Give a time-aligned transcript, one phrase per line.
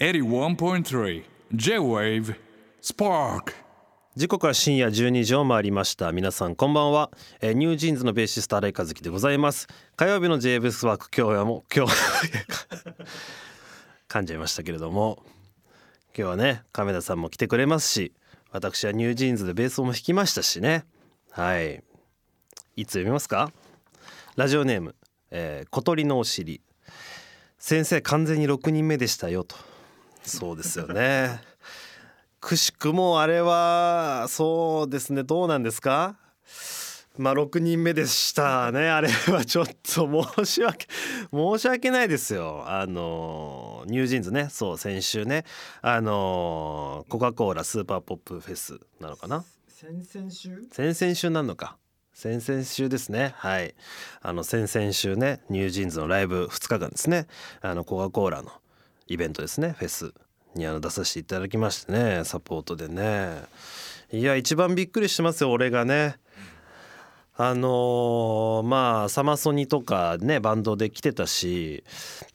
[0.00, 1.22] 81.3
[1.54, 2.34] J-Wave
[2.82, 3.52] Spark.
[4.16, 6.10] 時刻は深夜12時を回りました。
[6.10, 9.68] 皆さんこんばんは、えー NewJeans のベーシスト新井和輝でございます。
[9.94, 11.92] 火曜日の j ブスワーク今日はもう今日
[14.10, 15.22] 噛んじゃいましたけれども。
[16.08, 18.12] 今日はね亀田さんも来てくれますし
[18.50, 20.84] 私は NewJeans でベースも弾きましたしね。
[21.30, 21.84] はい。
[22.74, 23.52] いつ読みますか？
[24.34, 24.96] ラジオネーム、
[25.30, 26.60] えー小鳥のお尻。
[27.60, 29.54] 先生完全に6人目でしたよと。
[30.24, 31.40] そうですよね。
[32.40, 35.22] くしくもあれはそうですね。
[35.22, 36.16] どうなんですか？
[37.16, 38.88] まあ6人目でしたね。
[38.88, 40.88] あれはちょっと申し訳
[41.30, 42.64] 申し訳ないですよ。
[42.66, 44.48] あのニュージーンズね。
[44.50, 45.44] そう先週ね。
[45.80, 49.44] あのコカ・コーラスーパーポップフェスなのかな？
[49.68, 50.66] 先々週？
[50.72, 51.76] 先々週なんのか。
[52.12, 53.32] 先々週ですね。
[53.36, 53.74] はい。
[54.20, 57.26] あの先々週ねニュージーンズのライブ2日間ですね。
[57.60, 58.50] あのコカ・コーラの
[59.06, 59.74] イベントですね。
[59.78, 60.12] フェス
[60.54, 62.24] にあの出させていただきましてね。
[62.24, 63.42] サポートでね。
[64.12, 66.16] いや一番びっくりしてますよ俺がね。
[67.36, 71.82] あのーまあサマソニとかねバンドで来てたし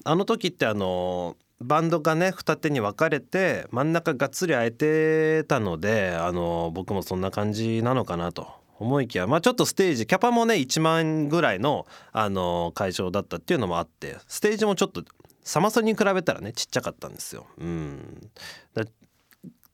[0.03, 8.59] あの時ってあのーバンドがね二手に分かれて真ん中がっつり空いてたのであのー僕もそんな感じなのかなと。
[8.79, 15.03] 思いきやまあちょっとステージキャパもね1万ぐらいの、あの会場だったっていうのもあってステージもちょっと
[15.49, 17.47] サマソニに比べたらねちっちゃかったんですよ。
[17.57, 18.29] うん
[18.75, 18.83] だ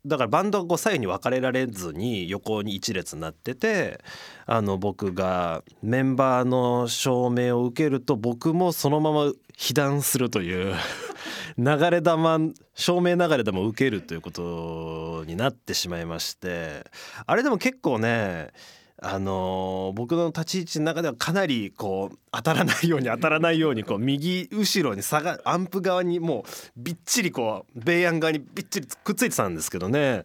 [0.05, 3.99] だからバンドがこう左右に分かれられずに横に一列になってて
[4.45, 10.75] あの僕がメンバーの証明を受けると僕もそのまま被弾するという
[11.57, 16.85] 流れ弾照明流れ弾を受けるということになってしまいまして
[17.25, 18.51] あれでも結構ね
[19.01, 30.23] あのー僕の立ち位置の中ではかなりこう当たらないように当たらないようにこう右後ろに下がアンプ側にもうびっちりこうベイアン側にびっちりくっついてたんですけどね。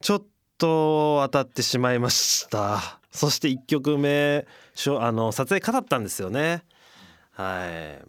[0.00, 0.22] ちょっ
[0.58, 3.00] と当たってしまいました。
[3.10, 6.62] そして1曲目しょあの撮影語ったんですよね。
[7.32, 8.04] はい。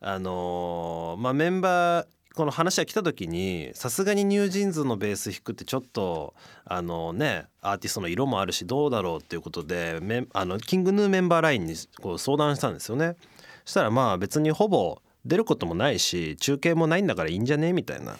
[0.00, 6.34] あのーまあメンバーこの話が来た時にさすがにニュージーンズのベース弾くってちょっと
[6.66, 13.16] あのねアーティストの色もあるしどうだろうっていうことでメあのキングヌーメンバーラインにこう相談したんですよね。
[13.64, 18.18] そしたらまあ別にほぼ出ることもないし中継もないんだからいいんじゃねみたいな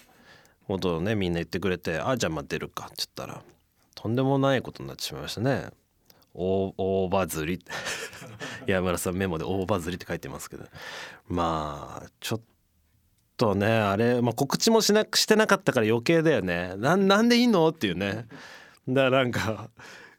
[0.67, 3.43] ことをねみんな言ってくれて「あじゃあまあ出るか」って言ったら
[3.95, 5.69] とんでもないことになってしまいましたね。
[6.33, 7.63] 大大バズり
[8.67, 10.65] 山 村さんメモで大バズりって書いてますけど
[11.29, 12.56] まあちょっと
[13.37, 16.75] とねあれ、まあ、告知もしなくしてなかったから余計だよね。
[16.77, 17.69] ななんでいいの？
[17.69, 18.27] っていうね。
[18.89, 19.69] だからなんか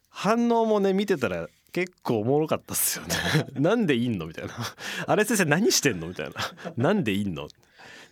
[0.09, 3.15] 反応もね見てたら結構おもろかったっすよね。
[3.59, 4.27] なんでいんの？
[4.27, 4.53] みたいな。
[5.05, 6.07] あれ先生何してんの？
[6.07, 6.33] みたいな。
[6.77, 7.47] なんでいんの？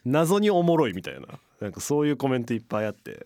[0.05, 1.21] 謎におもろいみたいな。
[1.61, 3.25] なんかそういうコメントいっぱいあって。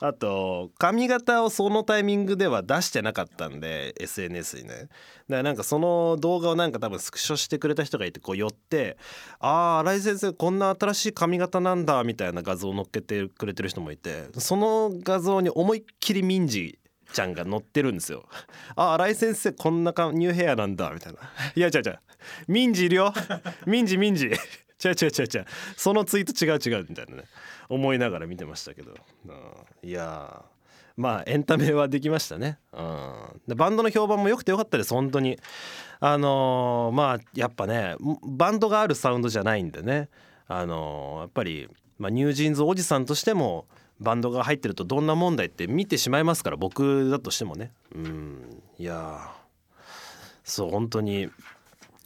[0.00, 4.74] あと髪型をそのタイミングでは出してなかったんで SNS にね。
[4.74, 4.88] だか
[5.28, 8.96] らなんかその動画をなんか多分スクショしてくれた人がいてこう寄って
[9.40, 16.78] 「ああ新井先生こんな新しい髪型なんだ」みたいな画像を載っけてくれてる人もいてその画像に思いっきり民事
[17.12, 18.28] ちゃんが載ってるんですよ。
[18.76, 21.18] あ新井先生こんなニューヘアなんだみたいな。
[21.54, 21.98] いや違う違う。
[22.48, 23.14] 民事いるよ。
[23.66, 24.32] 民事民事違う
[24.88, 25.46] 違う違う違う。
[25.76, 27.24] そのツイート違う違うみたいなね。
[27.68, 28.94] 思いながら見てましたけど、
[29.26, 29.88] うん。
[29.88, 30.56] いやー。
[30.96, 34.94] まあエンタメはできましたね、うん、でバンドの評判も良くてよかったです。
[34.94, 35.38] 本当に。
[36.00, 40.08] あのーまあやっぱねバンドがあるサウンドじゃないんでね。
[40.48, 41.68] あのーやっぱり、
[41.98, 43.66] まあ、ニュージーンズおじさんとしても
[44.00, 47.72] バンドが入ってるとどんな問題って見てしまいますから僕だとしてもね。
[47.94, 48.62] うん。
[48.78, 49.28] いやー。
[50.44, 51.28] そう本当に。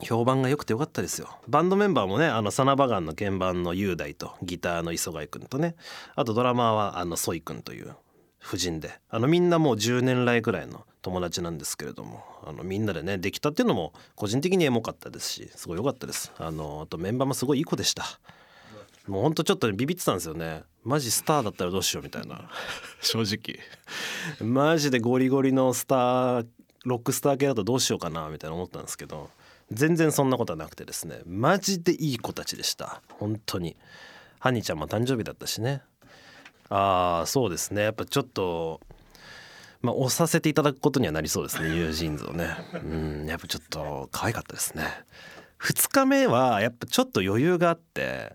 [0.03, 1.29] 評判が良くてよかったですよ。
[1.49, 5.75] バンドメンバーもねあのサナバガンの鍵盤の雄大とギターの磯貝くんとね
[6.17, 7.95] あとドラマーはあのソイくんという
[8.43, 16.33] 夫人であのみんなもう10年来ぐらいの友達なんですけれどもあのみんなでねできたっていうのも個人的にエモかったですしすごい良かったです。
[16.39, 18.05] あのあとメンバーもすごいいい子でした。
[19.07, 20.63] もうほんとちょっとねビビってたんですよね。
[20.85, 22.51] マジスターだったらどうしようみたいな。
[23.01, 23.59] 正直。
[24.47, 26.47] マジでゴリゴリのスター
[26.85, 29.31] ロックスター系だとどうしようかなみたいな思ったんですけど
[29.71, 33.03] 全然そんなことはなくてですねマジでいい子たちでした。
[33.11, 33.77] 本当に。
[34.39, 35.83] ハニーちゃんも誕生日だったしね。
[36.71, 37.83] ああそうですね。
[37.83, 38.81] やっぱちょっと
[39.83, 42.57] まあ押させていただくことにはなりそうですねニュージーンズをね。
[42.73, 44.85] うんやっぱちょっと可愛かったですね。
[45.61, 48.35] 2日目はやっぱちょっと余裕があって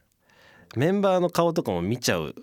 [0.76, 2.36] メンバーの顔とかも見ちゃう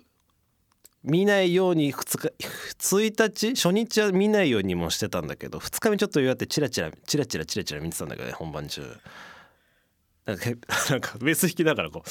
[1.03, 2.33] 見ないように2日
[2.79, 8.81] 1日初日は見ないようにもしてたんだけど2日目ちょっと余裕あってチラチラチラチラチラチラ見てたんだけどね本番中。
[10.25, 10.45] なんか
[10.89, 12.09] なんかベース弾きながらこう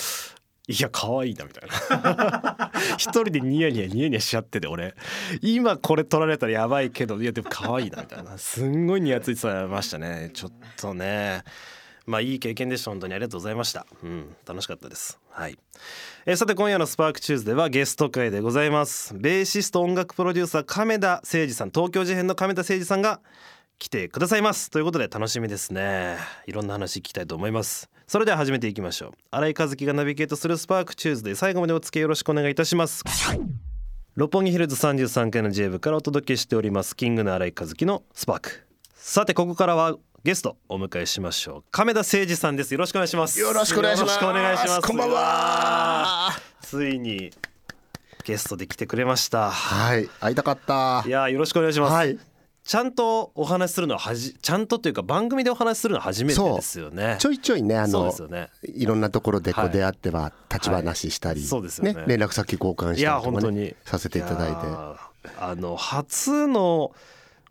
[0.69, 2.71] いや可愛いなみたいな。
[2.97, 4.95] 一人でニヤニヤニヤニヤしちゃってて俺。
[5.41, 8.39] 今これ撮られたらやばいけどいやでも可愛いなみたいな。
[8.39, 10.31] すんごいニヤついてましたね。
[10.35, 11.43] ちょっとね。
[12.07, 13.15] まあいい経験でした本当に。
[13.15, 13.87] ありがとうございました。
[14.03, 15.19] うん楽しかったです。
[15.35, 15.59] はい、
[16.27, 19.15] えーさて今夜の SPARK TUESDAY ではゲスト回でございます。
[19.15, 23.21] ベーシスト音楽プロデューサー亀田誠治さん東京事変の亀田誠治さんが
[23.79, 24.71] 来てくださいます。
[24.71, 26.19] ということで楽しみですね。
[26.47, 27.89] いろんな話聞きたいと思います。
[28.07, 29.13] それでは始めていきましょう。
[29.31, 33.03] 新井和輝がナビゲートする SPARK TUESDAY 、最後までお付き合いよろしくお願いいたします。
[34.15, 38.67] 六本木ヒルズ33階の J 部からお届けしております King Gnu の新井和輝の SPARK。
[38.95, 41.65] さてここからはゲストお迎えしましょう。
[41.73, 42.73] 亀田誠二さんです。
[42.73, 43.41] よろしくお願いします。
[43.41, 44.19] よろしくお願いします。
[44.87, 46.31] こんばんは。
[46.61, 47.33] ついに
[48.23, 49.51] ゲストで来てくれました。
[49.51, 50.07] はい。
[50.21, 51.03] 会いたかった。
[51.05, 52.17] いやーよろしくお願いします、はい。
[52.63, 57.17] ちゃんとお話しするのははじちゃんとというか番組でお話しするのは初めてですよね。
[57.19, 58.49] ちょいちょいねあそうのですよね。
[58.63, 59.71] いろんなところでこはい。
[59.71, 61.49] う出会っては立ち話したり、はい。
[61.49, 61.95] そうですよね。
[62.07, 63.75] 連絡先交換したりとか、ね、本当に。
[63.85, 64.57] させていただいて。
[65.41, 66.93] あの初の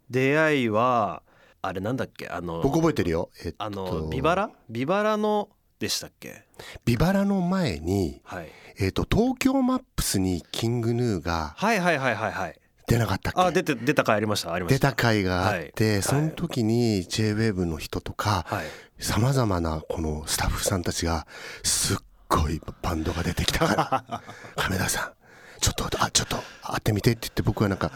[0.10, 1.22] 出会いは
[1.62, 2.28] あれなんだっけ？
[2.28, 3.30] あの僕覚えてるよ。
[3.46, 3.64] えっと。
[3.64, 4.50] あのビバラ？
[4.70, 5.50] ビバラの
[5.80, 6.46] でしたっけ？
[6.86, 8.50] ビバラの前に、はい。
[8.80, 12.58] えっと東京マップスにキングヌーがはいはいはいはいはい。
[12.88, 13.42] 出なかったっけ？
[13.42, 14.54] あ出て出た回ありました。
[14.54, 14.90] ありました。
[14.90, 16.02] 出た回があって、はい。
[16.02, 18.66] その時に JWAVE の人とかはい。
[19.04, 21.26] さまざまなこのスタッフさんたちが
[21.64, 21.98] すっ
[22.28, 24.22] ごいバンドが出てきたから
[24.56, 25.12] 亀田さん
[25.60, 27.92] ちょっとあちょっと会ってみてって言って僕はなんか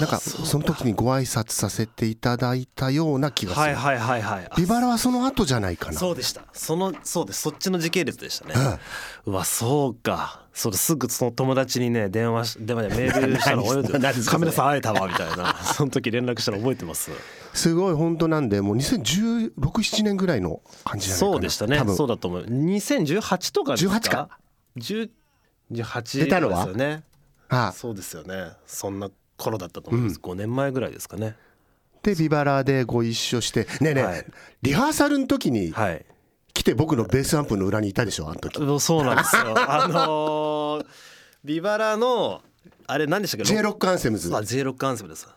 [0.00, 4.46] なんかその時にご挨拶させていただいたような気がする、はいはいはいはい。
[4.50, 5.98] あビバラはその後じゃないかな。
[5.98, 6.42] そうでした。
[6.52, 7.42] そのそうです。
[7.42, 8.54] そっちの時系列でしたね、
[9.26, 10.42] うわそうか。
[10.52, 15.54] それすぐその友達にね電話し電話でメールしたら覚えて何ですかカメラさん会えたわみたいな。
[15.62, 17.10] その時連絡したら覚えてます。
[17.52, 21.32] すごい本当なんでもう201617年ぐらいの感じじゃないかな。
[21.32, 21.78] そうでしたね。
[21.78, 21.96] 多分。
[21.96, 22.42] そうだと思う。
[22.42, 24.28] 2018とかですか？18か。
[24.76, 25.10] 10
[25.70, 26.66] 18出たのは？
[26.66, 27.04] ですよね。
[27.48, 27.72] あ。
[27.72, 28.52] そうですよね。
[28.66, 31.36] そんな頃だったと思います、5年前ぐらいですかね。
[32.02, 33.64] でビバラでご一緒して。
[33.80, 34.26] ねえねえ、はい。
[34.62, 36.04] リハーサルの時にはい。
[36.52, 38.80] 来て僕のベースアンプの裏にいたでしょあの時。
[38.80, 39.54] そうなんですよ。
[39.70, 40.86] あのー
[41.42, 42.42] ビバラの
[42.86, 45.28] あれ何でしたっけ？J ロックアンセムズあ J ロックアンセムです。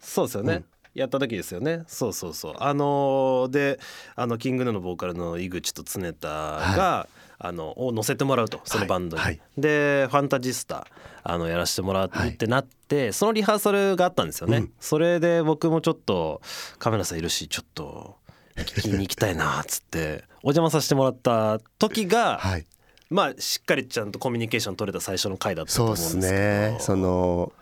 [0.00, 0.64] そうですよね、
[0.94, 1.84] やった時ですよね。
[1.86, 2.54] そうそうそう。
[2.58, 3.78] あのーで
[4.14, 7.08] あのキングヌーのボーカルの井口と常田が、
[7.38, 9.32] あのを乗せてもらうとそのバンドに、はい。
[9.34, 10.86] はいでファンタジスタ
[11.22, 14.72] あのやらせてもらうってなって、そのリハーサルがあったんですよね、うん。
[14.78, 16.42] それで僕もちょっと
[16.78, 18.16] カメラさんいるしちょっと
[18.56, 22.66] 聞きに行きたいなっつってお邪魔させてもらった時が、はい。
[23.10, 26.42] まあしっかりちゃんとコミュニケーション取れた最初の回だったと思そううんですけど。
[26.42, 26.76] ね。
[26.80, 27.52] その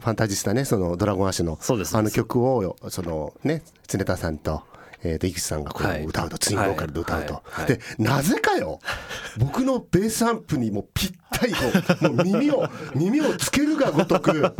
[0.00, 4.62] ファンタジスタねそのドラゴンアッシュのあの曲をそのね常田さんと,、
[5.02, 6.02] えー、と井口さんがこはい。
[6.04, 8.80] う歌うと、ツインボーカルで歌うと、でなぜかよ
[9.38, 11.58] 僕のベースアンプにもうぴったりこ
[12.02, 14.54] うもう耳を 耳をつけるがごとく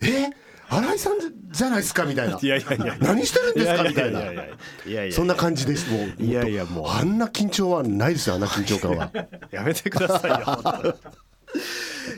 [0.00, 0.30] え
[0.68, 1.18] 新井さん
[1.52, 2.38] じゃないですかみたいな。
[2.40, 4.20] いやいやいや何してるんですかみたいな。
[4.22, 4.54] いやいやいや
[4.86, 5.90] いやいやそんな感じです。
[5.90, 9.10] もういやいやもうあんな緊張はないですよあんな緊張感は。
[9.52, 10.96] やめてくださいよ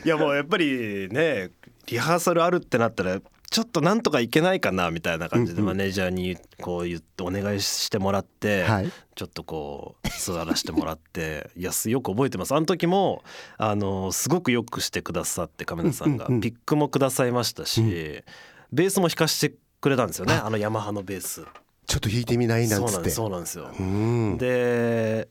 [0.05, 1.51] いやもうやっぱりね
[1.87, 3.19] リハーサルあるってなったら
[3.49, 8.91] ちょっとなんとかいけないかなみたいな感じでマネージャーにこう言ってお願いしてもらって、はい。
[9.15, 12.53] ちょっとこう座らせてもらって いやすよく覚えてます。
[12.53, 13.23] あの時も
[13.57, 18.23] あのすごくよくしてくださって亀田さんがピックもくださいましたし、
[18.71, 20.49] ベースも弾かしてくれたんですよねあ。
[20.49, 21.45] のヤマハのベース。
[21.87, 23.09] ちょっと弾いてみないなんて。
[23.09, 23.71] そうなんですよ。
[23.79, 24.37] うん。
[24.37, 25.29] で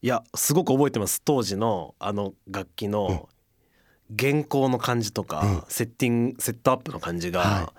[0.00, 1.20] いやすごく覚えてます。
[1.24, 3.28] 当時のあの楽器の
[4.16, 7.72] 弦高の感じとか、セッティングセットアップの感じが、は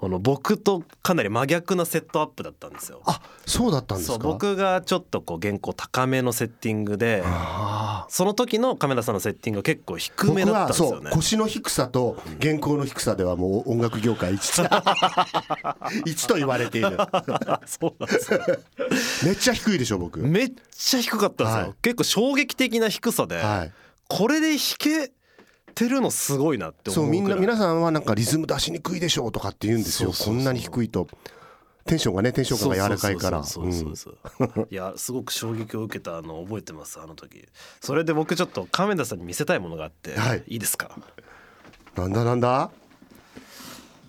[0.00, 3.00] あの僕とかなり真逆なセットアップだったんですよ。
[3.06, 4.18] あそうだったんですか？
[4.18, 11.10] 僕がちょっとこう弦高高めのセッティングであその時の亀田さんのセッティングが結構低めだったんですよね。
[11.10, 14.60] 腰の低さと弦高の低さではもう音楽業界一
[16.04, 16.98] 一と言われている。
[17.66, 18.40] そうなんですよ。
[19.24, 20.18] めっちゃ低いでしょ僕。
[20.20, 21.74] めっちゃ低かったんですよ、はい。
[21.82, 23.72] 結構衝撃的な低さで、はい。
[24.08, 25.12] これで弾け
[25.74, 30.12] てるのすごいなってそうみんな皆さんはなんかリズム出しにくいでしょうとかって言うんですよ。
[30.12, 31.08] こんなに低いと。
[31.86, 33.44] テンションがねテンションが柔らかいから。
[33.44, 37.46] そうそうそういやすごく衝撃を受けたのを覚えてますあの時
[37.80, 40.90] それで僕ちょっと亀田さんに見せたいものがあって、はいいいですか
[41.94, 42.70] なんだなんだ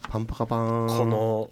[0.09, 1.51] パンパカパーンこの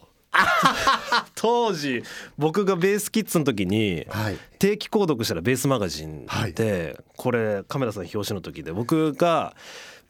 [1.35, 2.03] 当時
[2.37, 9.55] 僕がベースキッズの時にはい定期購読したらベースマガジンはいでこれ亀田さん表紙の時で僕が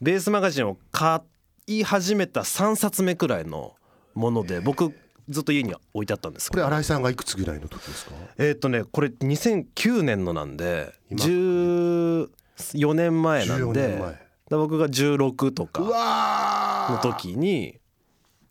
[0.03, 1.22] ベースマガジンを買
[1.65, 3.74] い始めた3冊目くらいの
[4.15, 4.93] もので僕
[5.29, 6.51] ずっと家に置いてあったんです。
[6.51, 8.12] これ新井さんがいくつぐらいの時ですか？
[8.38, 11.24] えーっとねこれ2009年のなんで今。
[11.24, 14.03] 10 4年前なん14で
[14.50, 17.79] 僕が16とうかわの時に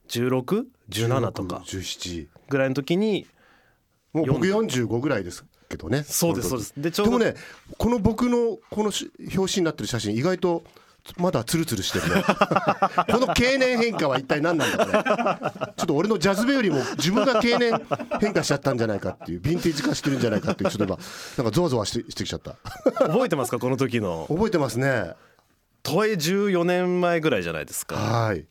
[0.08, 1.62] 16?17 とか。
[1.66, 3.26] 17ぐらいの時に
[4.14, 6.72] もう僕45ぐらいですけどねそうですそうです。
[6.78, 7.40] でちょうどでもね
[7.76, 10.64] この僕のこのし表紙になってる写真意外と
[11.16, 12.22] まだツルツルしてるね。
[13.10, 17.72] この経年変化は一体何なんだこれちょっと俺のジャズベよりも自分が経年
[18.20, 20.96] 変化しちゃったんじゃないかっていうヴィンテージ化してるんじゃないかっていうちょっと今
[21.38, 22.56] なんかゾワゾワしてしてきちゃった。
[22.94, 24.26] 覚えてますかこの時の？
[24.28, 25.14] 覚えてますね。
[25.82, 27.96] とはいえ14年前ぐらいじゃないですか。
[27.96, 28.46] はい。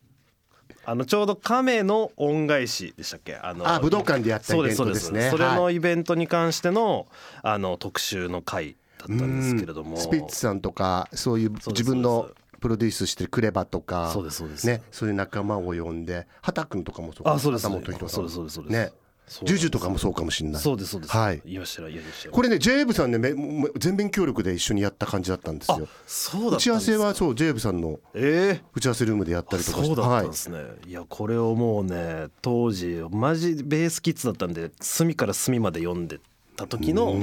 [0.84, 3.36] あのちょうど亀の恩返しでしたっけ？
[3.36, 5.30] あのあ武道館でやったイベントですね。
[5.30, 5.76] それのはい。
[5.76, 7.06] イベントに関しての
[7.42, 9.96] あの特集の回だったんですけれども。
[9.96, 12.28] スピッツさんとかそういう自分の
[12.62, 14.66] プロデュースしてるクレバとかそうですそうです。
[14.66, 17.98] ねそういう仲間を呼んで畑君とかもそうあそうですそうです。
[18.08, 18.60] そうですそうです。
[18.60, 18.92] ね。
[19.44, 20.62] ジュジュとかもそうかもしれない。
[20.62, 21.16] そうですそうです。
[21.16, 21.42] はい。
[21.44, 23.18] 言いましたら言いましこれね j ブさんね
[23.76, 29.86] 全面協力で一緒にやった感じだったんですあよそうだ打ち合わせはそう j ブさんのええ打ち合わせルームでやったりとかして。
[29.86, 36.20] そうだったはいんですね、い、やこれをもうね当時マジベースキッズだったんで隅から隅まで読んで
[36.56, 37.14] た時の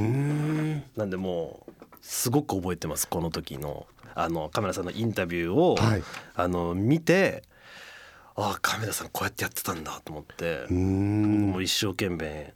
[0.98, 3.86] なんでもうすごく覚えてますこの時の
[4.20, 6.04] あのカメラさんのインタビューを、はい。
[6.36, 7.44] あの見て
[8.36, 12.54] ああカメラさんこうやってやってたんだと思ってうもう一生懸命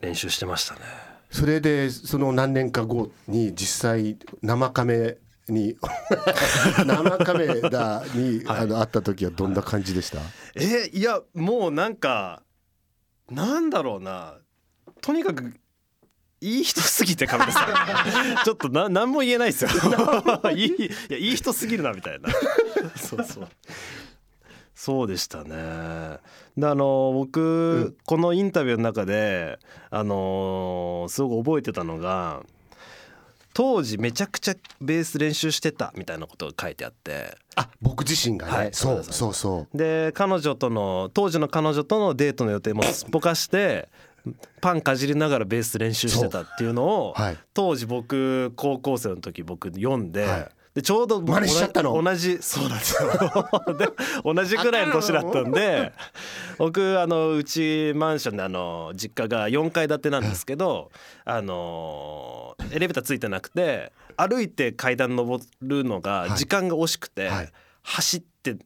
[0.00, 0.80] 練習してましたね。
[1.30, 5.76] それでその何年か後に実際生カメに
[6.86, 8.58] 生カメラに、はい。
[8.60, 10.18] あの会った時はどんな感じでした、
[10.54, 12.42] えいやもうなんか
[13.30, 14.38] なんだろうな。
[15.02, 15.54] とにかく
[16.40, 18.44] いい人すぎてカメラさん。
[18.44, 19.70] ちょっとな何も言えないですよ。
[20.50, 20.54] い。
[20.54, 22.28] いいやいい人すぎるなみたいな。
[22.96, 23.48] そうそう。
[24.74, 26.18] そうでしたね。
[26.56, 29.58] であの僕、このインタビューの中で
[29.90, 32.42] あのすごく覚えてたのが
[33.54, 37.38] 当時めちゃくちゃベース練習してたみたいなことが書いてあって。
[37.54, 39.76] あ僕自身がね、はいそうそうそうそう。
[39.76, 43.88] で彼女との当時の彼女とのデートの予定もすっぽかして
[44.60, 47.38] パンかじりながらベース練習してたっていうのを、はい。
[47.54, 50.24] 当時僕高校生の時僕読んで。
[50.24, 50.48] はい。
[50.74, 52.02] でちょうど真似しちゃったの？
[52.02, 53.10] 同じそうなんですよ。
[53.78, 53.88] で
[54.22, 55.94] 同じぐらいの年だったんで
[56.58, 60.90] 僕あのうちマンションであの実家が4階建てなんですけど
[61.24, 67.52] あのエレベーターついてなくて歩いて階段登るのが時間が惜しくて、はい。
[67.82, 68.56] 走って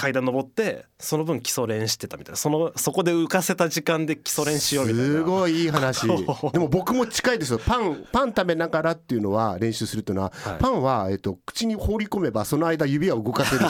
[0.00, 2.36] 階段登ってその分基礎練してたみたいな。
[2.38, 5.12] そのそこで浮かせた時間で基礎練しようみたいな。
[5.12, 6.06] すごいいい話。
[6.54, 7.58] でも僕も近いですよ。
[7.58, 10.58] パンパン食べながらっていうのは練習するっていうのは、はい。
[10.58, 13.66] パンは、えっと、口に放り込めばその間指は動かせる。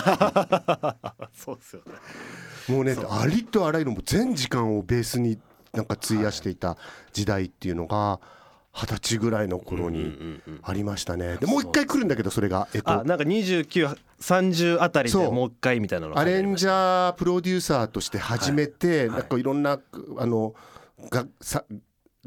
[1.35, 1.95] そうですよね。
[2.69, 5.37] もうねありとあらゆるもう全時間をベースに
[5.73, 6.77] なんか費やしていた
[7.13, 8.21] 時代っていうのが
[8.73, 11.37] 二十歳ぐらいの頃にありましたね。
[11.39, 12.91] でもう一回来るんだけどそれがえっと。
[12.91, 19.09] あなんか2930あたりでもう一回みたいなのアレンジジャープロデューサーとして始めて、はい。
[19.11, 19.81] なんかいろんな
[20.19, 20.55] あの
[21.11, 21.65] がさ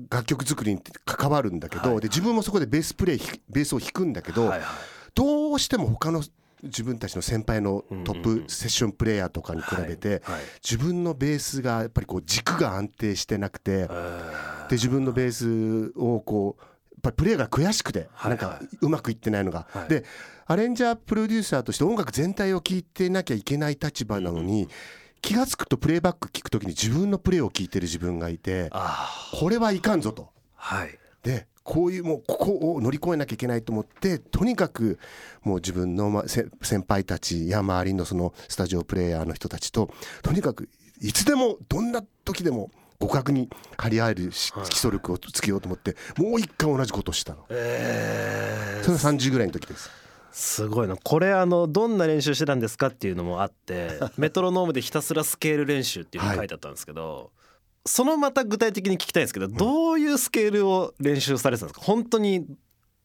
[0.09, 2.01] 楽曲作りに関わるんだけど、はい。
[2.01, 4.67] で自分もそこでベースプレイひベースを弾くんだけど、はいはい。
[5.15, 6.23] どうしても他の
[6.63, 10.22] 自分たちの先輩のトップセッションプレイヤーとかに比べて、
[10.63, 19.89] 自分のベースがやっぱりこう軸が安定してなくて、えで自分のベースをこうやっぱりプレイが悔しくて、はいなんかうまくいってないのが、はい。
[19.89, 20.05] で
[20.46, 24.67] アレンジャープロデューサーとして音楽全体を聴いてなきゃいけない立場なのに、
[25.22, 30.29] 気が付くとプレイバック聞くときに自分のプレイを聞いてる自分がいてあこれはいかんぞと。
[30.55, 34.99] はいでこういうもうここを乗り越えなきゃいけないと思ってとにかく
[35.43, 36.51] もう自分の先
[36.87, 39.89] 輩たちや周りのそのスタジオプレイヤーの人たちと
[40.21, 40.69] とにかく
[41.01, 47.45] いつでもどんな時でも互角に張り合えるし基礎力をつけようと思ってもう一回同じことをしたの。
[47.49, 48.83] えー。
[48.83, 49.89] それが30ぐらいの時です。
[50.31, 50.95] すごいな。
[50.95, 57.31] これあのどんな練習してたんですかっていうのもあって メトロノームでひたすらスケール練習っていうのが書いてあったんですけど、
[57.85, 61.85] そのまた具体的に聞きたいんですけど、どういうスケールを練習されてたんですか？
[61.85, 62.45] 本当に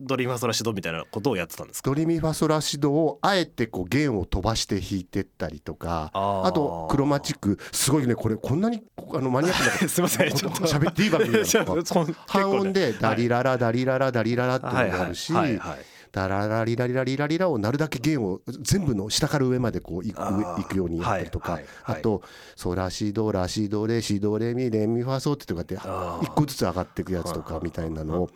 [0.01, 1.91] ドリームファソラシドみたいなことをやってたんですか？
[1.91, 10.31] ドリミファソラシドをあえてこう弦を飛ばして弾いてったりとかあとクロマチックすごいねこれこんなにあのマニアックな すいません。
[10.33, 12.15] ちょっと喋っていい番組なの ちょっと結構ね。
[12.29, 15.79] 半音でダリララダリララダリララっていうのがあるしはいはいはいはい
[16.19, 22.23] ダララリラリラリラリラをなるだけ弦を全部の下から上までこういくようにやったりとか、あと
[22.57, 28.31] ソラシドラシドレシドレミレミファソってとかってあー一個ずつ上がっていくやつとかみたいなのを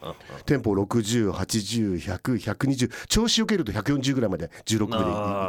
[0.46, 4.96] テンポ6080100120調子よけると140ぐらいまで16分で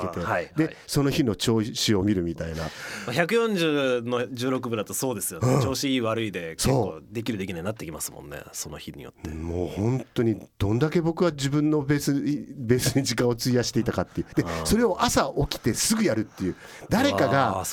[0.07, 2.63] いけて、で、はいその日の調子を見るみたいな。
[2.63, 2.69] ま
[3.09, 8.41] あ140の16部だとそうですよね、調子いい悪いで結構できるできないなってきますもんね。
[8.53, 9.29] その日によって。
[9.29, 14.33] もう本当にどんだけ僕は自分のベースベースに時間を費やしていたかっていう。
[14.35, 16.55] でそれを朝起きてすぐやるっていう。
[16.89, 17.63] 誰かあが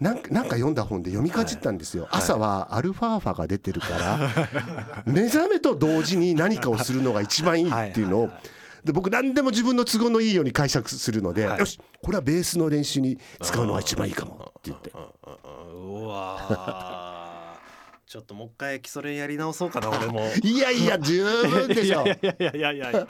[0.00, 4.18] なんかなんか読んだ本で読みかじったんですよ、朝はアルファーファが出てるから
[5.06, 8.30] 目覚めと同時に何かをするのが一番いいっていうのを。
[8.84, 11.58] で僕何でも自分の都合のいいように解釈するので、はい。
[11.58, 14.90] よしこれはベースの練習に使うのが一番いいかもって言って。
[14.90, 17.09] うわー
[18.10, 20.28] ちょっともう一回基礎練やり直そうかな 俺も。
[20.42, 22.02] いやいや十分でしょ。
[22.04, 23.06] いやいやいやいやい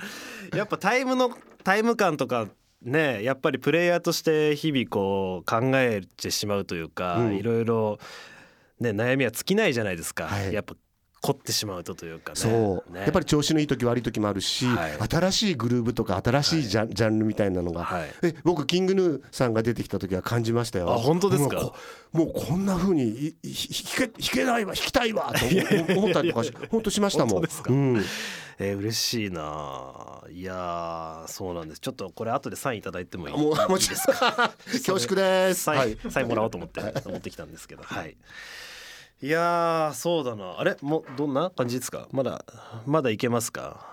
[0.54, 2.49] やっぱタイムのタイム感とか
[2.83, 7.37] ねやっぱりプレイヤーとして日々こう考えてしまうというか、うん。
[7.37, 7.99] いろいろ
[8.78, 10.52] ね悩みは尽きないじゃないですか、はい。
[10.52, 10.75] やっぱ
[11.22, 12.40] 凝ってしまうとというかね。
[12.40, 13.00] そう、ね。
[13.00, 14.92] やっぱり調子のいい時悪い時もあるし、はい。
[15.08, 18.08] 新しいグルーブとか新しいジャ,、ジャンルみたいなのが、はい。
[18.22, 20.90] え僕キングヌーさんが出てきた時は感じましたよ。
[20.90, 21.72] あ本当ですか？
[22.12, 23.52] もうこんな風に弾
[23.96, 25.44] け弾けないわ弾きたいわと
[25.92, 27.28] 思思ったりとかし本当しましたもん。
[27.34, 27.72] 本当ですか？
[27.72, 28.04] うん、
[28.58, 30.22] えー嬉しいな。
[30.32, 31.80] いやーそうなんです。
[31.80, 33.36] ちょっとこれ後でサインいただいてもいい？
[33.36, 33.98] もうもちろん。
[34.72, 35.64] 恐縮です。
[35.64, 35.98] サイン、はい。
[36.08, 37.82] サインもらおうと思って持ってきたんですけど。
[37.82, 38.16] はい
[39.22, 40.58] いやーそうだな。
[40.58, 40.76] あれ？
[40.80, 42.08] もうどんな感じですか？
[42.10, 42.44] まだ
[42.86, 43.86] まだいけますか？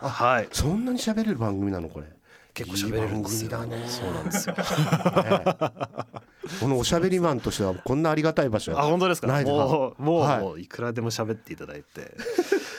[0.00, 0.48] はい。
[0.52, 2.06] そんなに喋れる番組なのこれ。
[2.52, 3.50] 結構喋れるんですよ。
[3.50, 3.88] いい番組だね。
[3.88, 4.54] そうなんですよ。
[6.60, 9.26] このおしゃべりマンとしてはこんなありがたい場所あ本当ですか？
[9.28, 10.40] ないですもうもう,、はい。
[10.40, 12.12] もういくらでも喋っていただいて。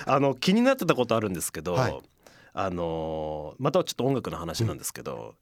[0.05, 1.99] あの気になってたことあるんですけど、はい。
[2.53, 5.35] あのまたちょっと音楽の話なんですけど、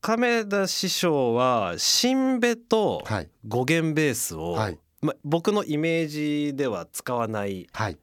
[0.00, 3.28] 亀田師匠は新ベとはい。
[3.46, 7.98] 五弦ベースを、はいま、僕のイメージでは使わないはい。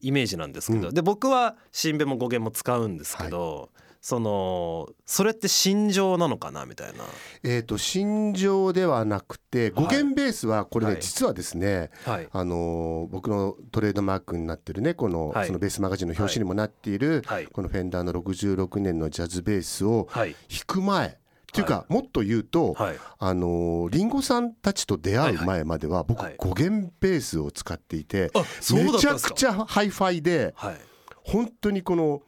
[0.00, 0.94] イメージなんですけど、うん。
[0.94, 3.70] で僕は新ベも五弦も使うんですけど、
[4.00, 7.04] そのそれって心情なのかなみたいな。
[7.42, 11.02] えー、と心情ではなくて語源ベースはこれね、はい。
[11.02, 12.28] 実はですね、はい。
[12.30, 15.46] あのー僕のトレードマークになってるねこの,、はい。
[15.46, 17.46] そのベースマガジンの表紙にもなっている、はい。
[17.46, 20.36] このフェンダーの66年のジャズベースをはい。
[20.48, 22.96] 弾く前っていうか、もっと言うと、はい。
[23.18, 26.34] あのー林檎さんたちと出会う前までは僕はい。
[26.36, 28.30] 五弦ベースを使っていて、
[28.72, 30.76] めちゃくちゃハイファイではい。
[31.24, 32.22] 本当にこの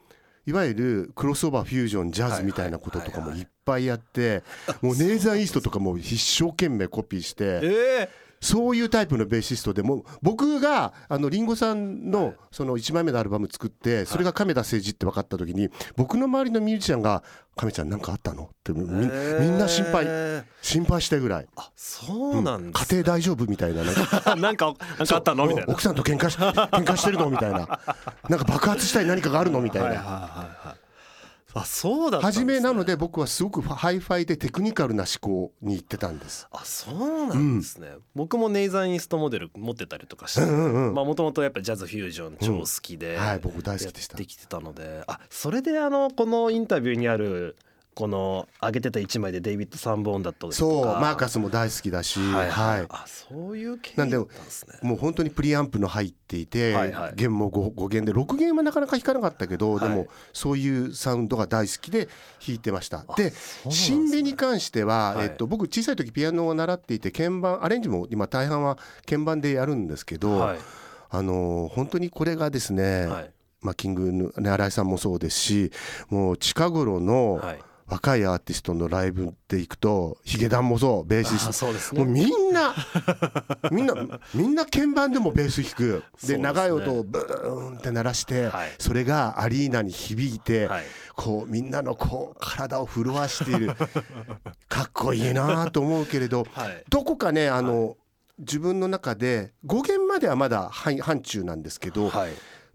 [0.45, 4.43] いわゆるクロスオーバーフュージョンジャズみたいなこととかもいっぱいやって
[4.81, 8.09] もう Nathan East とかも一生懸命コピーしてえ
[8.41, 17.21] そういうタイプのベーシストでもう僕があの林檎さんのその1枚目のアルバム作ってそれが亀田誠治って分かった時に僕の周りのミュージシャンが
[17.55, 21.47] 「亀ちゃん何かあったの?」ってみみんな心配えー心配したぐらい。
[21.55, 24.35] あそうなんです、家庭大丈夫みたいな なんか。
[24.35, 25.45] なんかなんかあったの？
[25.47, 25.73] みたいな。
[25.73, 27.29] 奥さんと喧嘩し喧嘩してるの？
[27.29, 27.79] みたいな。
[28.29, 29.59] なんか爆発したい何かがあるの？
[29.61, 29.87] みたいな。
[29.87, 30.09] はいはいは
[30.63, 30.80] いはい。
[31.53, 32.45] あそうだったんです、ね。
[32.45, 36.47] 初めなので僕はすごくハイファイでテクニカルな志向に行ってたんです。
[36.51, 47.55] あそうなんですね、僕も Nathan East モデル持ってたりとかしてうんうんうんまあもともとやっぱジャズフュージョン超好きで、はい僕大好きでしたやってきてたのであそれであのこのインタビューにある
[47.93, 52.87] この上げてた一枚でデイビッド・サンボーンだったそうマーカスも大好きだし、はいはい、はい。
[52.89, 54.79] あそういう経緯なんでだったんですね。
[54.81, 57.13] もう本当にプリアンプの入っていて、はいはい。
[57.15, 59.89] 弦も 5, 5弦で6弦はなかなか弾かなかったけど、はい。
[59.89, 62.05] でもそういうサウンドが大好きで
[62.45, 62.99] 弾いてました。
[62.99, 63.71] でそうなんですね。
[63.73, 65.27] 新ベに関しては、はい。
[65.27, 70.59] えっと、僕小さい時ピアノを習っていて鍵盤アレンジも今大半は鍵盤でやるんですけど、はい。
[71.09, 73.31] あのー本当にこれがですね、はい。
[73.61, 75.71] まあ、キングの、ね、新井さんもそうですし
[76.09, 77.59] もう近頃のはい
[77.91, 82.73] 若いアーティストのライブで行くとヒゲダンもそうベーシスあトそうですもうねみんな
[83.69, 83.93] みんな
[84.33, 86.03] みんな鍵盤でもベース弾く。
[86.13, 86.37] ですね。
[86.37, 88.69] で長い音をブーンって鳴らして、はい。
[88.79, 90.83] それがアリーナに響いて、はい。
[91.15, 93.75] こうみんなのこう体を震わしている。
[94.69, 96.83] かっこいいなと思うけれどはい。
[96.89, 97.97] どこかねあの、
[98.39, 102.31] 自分の中で語源まではまだ範範疇なんですけど、はい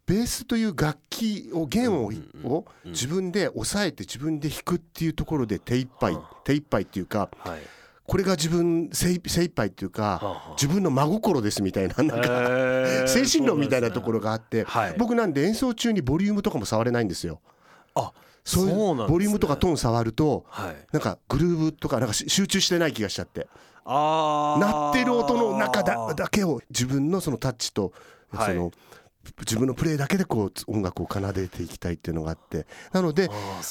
[0.06, 2.12] ベースという楽器を弦を,、
[2.44, 7.60] を自分で押さえて自分で弾くっていうところで手一杯、手一杯っていうかはい。
[8.06, 14.94] これが自分精一精一杯っていうか、自分の真心ですみたいななんか、 精神論みたいなところががあって、はい。
[14.96, 17.40] 僕なんで演奏中にボリュームとかも触れないんですよ。
[17.94, 18.12] あ
[18.44, 18.76] そういう
[19.08, 20.76] ボリュームとかトーン触るとはい。
[20.92, 23.48] なんかグルーブとかなんかし集中してない気がしちゃって。
[23.84, 27.92] 鳴ってる音の中だだけを自分のそのタッチと
[28.30, 28.54] はい。
[28.54, 28.70] その、
[29.40, 32.66] 自分のプレイだけでこう音楽を奏でていきたいっていうのがあって。
[32.92, 33.28] なので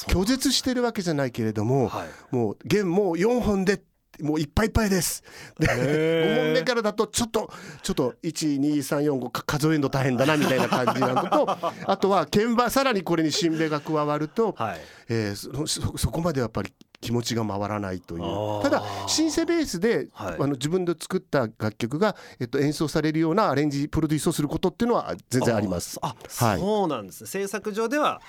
[0.08, 2.34] 拒絶してるわけじゃないけれども、はい。
[2.34, 3.82] もう弦も4本で
[4.20, 5.22] もういっぱいいっぱいです。
[5.58, 6.40] でへー。
[6.40, 7.50] 5問目からだとちょっと
[7.82, 11.58] ちょっと12345数えるの大変だなみたいな感じなのと。
[11.86, 14.80] あとは鍵盤さらにこれに新米が加わると、はい。
[15.08, 16.72] えーそこまでやっぱり
[17.06, 18.62] 気持ちが回らないという。
[18.62, 20.34] ただシンセベースで、はい。
[20.34, 25.98] あの自分で作った楽曲が、えっと、演奏されるようなアレンジプロデュースをすることっていうのは全然あります。
[26.02, 26.58] あ、はい。
[26.58, 27.28] そうなんですね。
[27.28, 28.20] 制作上では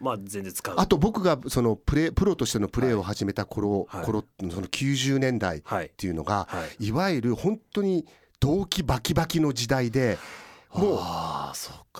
[0.00, 0.74] まあ全然使う。
[0.78, 4.04] あと僕がそのプレープロとしてのプレーを始めた頃、はい。
[4.06, 5.90] 頃その90年代っはい。
[5.94, 6.90] ていうのが、、はい。
[6.90, 8.06] わゆる本当に
[8.40, 10.18] 動機バキバキの時代で
[10.74, 10.98] もう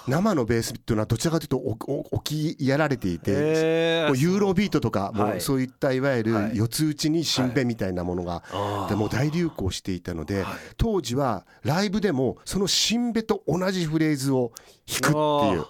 [0.08, 6.50] 生のベースっていうのはどちらかというと置きやられていて、もうユーロビートとかもそういったいわゆはい。
[6.52, 8.42] る四つ打ちに新弁みたいなものが
[8.88, 10.54] でもう大流行していたのではい。
[10.78, 14.52] 当時はライブでもその新弁と同じフレーズを
[14.86, 15.66] 弾くっていう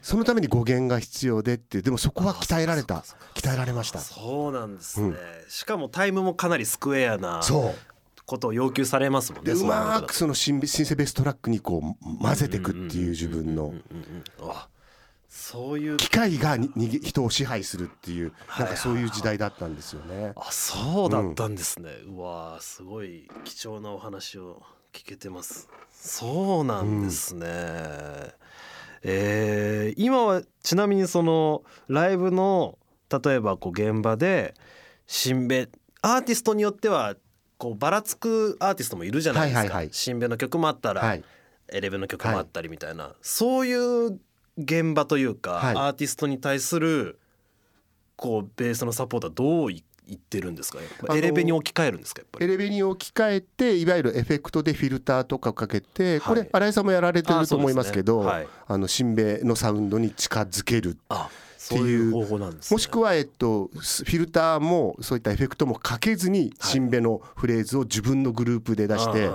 [0.00, 3.04] そのために語源が必要でってでもそこは鍛えられた。
[3.34, 4.00] 鍛えられました。
[4.00, 5.16] そうなんですね、うん。
[5.48, 7.74] しかもタイムもかなりスクエアなそう
[8.32, 13.74] ことを要求されますもんねでうまくそのシンシンセベーストラックにこう混ぜていくっていう自分の。
[15.28, 15.96] そういう。
[15.98, 20.32] 機械がにに人を支配するっていうはいなんかそういう時代だったんですよね。
[20.36, 24.62] あそうだったんですね、うわーすごい貴重なお話を
[24.94, 25.68] 聞けてます。
[25.90, 27.46] そうなんですね、
[29.02, 32.78] えー今はちなみにそのライブの
[33.10, 34.54] 例えばこう現場で
[35.06, 35.68] 新べ
[36.00, 37.14] アーティストによっては
[37.62, 39.88] こうばらつくアーティストもいるじゃないですか、はいはいはい。
[39.92, 41.22] 新べの曲もあったら、はい。
[41.68, 44.18] エレベの曲もあったりみたいな、そういう
[44.58, 45.76] 現場というか、はい。
[45.76, 47.20] アーティストに対する
[48.16, 50.80] こうベースのサポートはどうい言ってるんですか？
[51.14, 52.22] エレベに置き換えるんですか？
[52.22, 52.46] やっぱり。
[52.46, 56.42] エレベに置き換えていわゆるエフェクトでフィルターとかかけてこはい。
[56.42, 58.32] れ新井さんもやられてると思いますけどあすね。
[58.32, 58.48] はい。
[58.66, 60.98] あの新米のサウンドに近づける。
[61.08, 61.30] あ
[61.62, 69.30] そういう方法なんです、ね、もしくはえっとスフィルターもそういったエフェクトもかけずに新米のフレーズを自分のグループで出して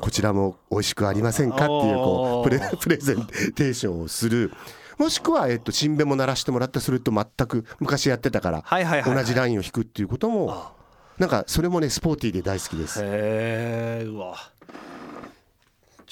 [0.00, 4.52] こちらも美味しくありませんかっていうこうプレプレゼンテーションをする。
[4.98, 8.64] もしくはえっと新米も鳴らしてもらってそれと全く昔やってたから
[9.04, 10.72] 同じラインを弾くっていうこともあ
[11.18, 13.00] なんかそれもねスポーティーで大好きです。
[13.02, 14.36] へえうわ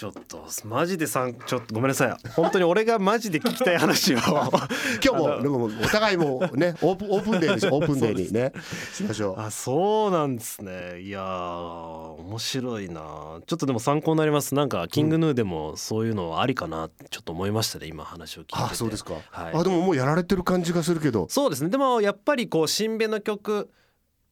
[0.00, 2.28] ちょっとマジでさんちょっとごめんなさい。
[2.30, 4.16] 本当に俺がマジで聞きたい話を。
[4.24, 4.48] 今
[5.02, 8.54] 日もでもお互いもねオープンオープンデーにし オープンデーにね
[8.94, 9.38] しましょう。
[9.38, 11.02] あそうなんですね。
[11.02, 13.02] いやー面白いな。
[13.02, 14.54] ちょっとでも参考になります。
[14.54, 18.58] なんかキングヌーでもそういうのありかなちょっと思いましたね今話を聞いてて。
[18.58, 19.12] あそうですか。
[19.30, 19.52] はい。
[19.54, 21.26] あでももうやられてる感じがするけど。
[21.28, 21.68] そうですね。
[21.68, 23.68] でもやっぱりこう新ベの曲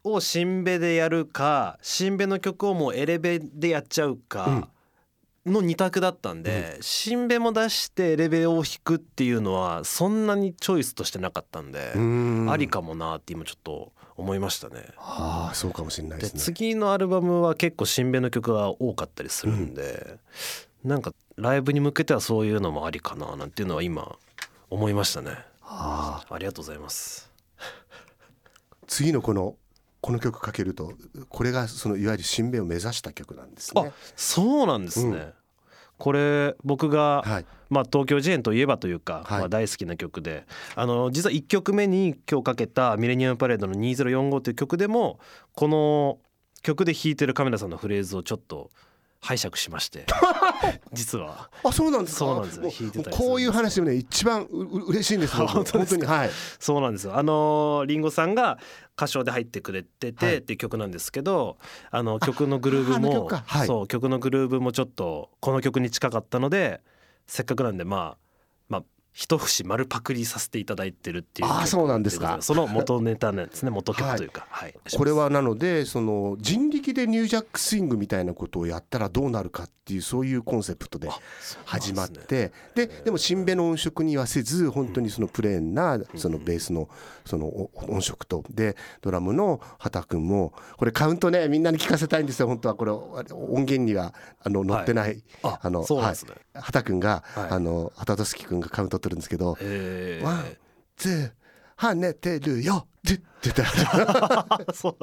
[0.03, 4.71] を新ベでやるか新ベの曲をもうエレベでやっちゃうか
[5.49, 11.93] の二択だったんで、新ベも出してエレベを弾くっていうのはそんなにチョイスとしてなかったんで
[12.51, 14.85] ありかもなって今ちょっと思いましたね。
[14.99, 16.41] ああそうかもしれないでですね。
[16.41, 20.19] 次のアルバムは結構新ベの曲が多かったりするんで、
[20.85, 24.19] なんかライブに向けてはそういうのもありかななんていうのは今
[24.71, 25.39] 思いましたね。
[25.63, 27.31] あありがとうございます。
[28.89, 29.57] 次のこの
[30.09, 30.95] この曲かけると
[31.29, 33.93] これがそのいわゆる新米を目指した曲なんですあね。
[34.17, 35.11] そうなんですね。
[35.11, 35.33] うん
[35.99, 37.47] これ僕が、はい。
[37.71, 45.19] まあ、東京事変といえばというか、はいまあ、大好きな曲であの実は1曲目に今日かけた「ミレニアムパレードの2045」という曲でも
[45.55, 46.19] この
[46.63, 48.71] 曲で弾いてる亀田さんのフレーズをちょっと
[49.21, 50.07] 拝借しまして
[50.93, 51.51] 実は。
[51.65, 52.19] あそうなんですか？
[52.19, 56.31] そうなんです弾いてたこういう話でもね一番嬉しいんです僕 本当にはい。
[56.59, 57.17] そうなんですよ。
[57.17, 58.59] あのリンゴさんが
[58.97, 60.37] 歌唱で入ってくれてて、はい。
[60.39, 61.57] っていう曲なんですけど
[61.91, 63.31] あの曲のグルーブああのも、
[63.67, 66.81] そう曲のグルーブもちょっとこの曲に近かったので
[67.27, 68.17] せっかくなんでまあまあ
[69.21, 72.39] 一節丸パクリさせていただいてるっていうあそうなんですか。
[72.41, 73.71] その元ネタなんですね。
[73.71, 74.47] 元曲というか。
[74.49, 81.09] はい、これはなのでその人力でニュージャックスイングみたいなことをやったらどうなるかっていうそういうコンセプトで
[81.65, 86.89] 始まってででも新米の音色にはせず本当にそのプレーンなそのベースの
[87.25, 92.47] そのお音色とでドラムの畑君もこれカウントねみんなに聞かせたいんですよ。
[92.47, 96.33] 本当はこれ音源にはあの載ってないああのそうですね。
[96.55, 96.63] はい。
[96.63, 97.51] 畑君がはい。
[97.51, 100.45] あの畑俊樹君がカウント取るんですけどえワン
[100.97, 101.31] ツー
[101.79, 102.89] 跳ねてるよ。
[102.99, 103.69] ってって言ったら
[104.67, 104.97] ー、そう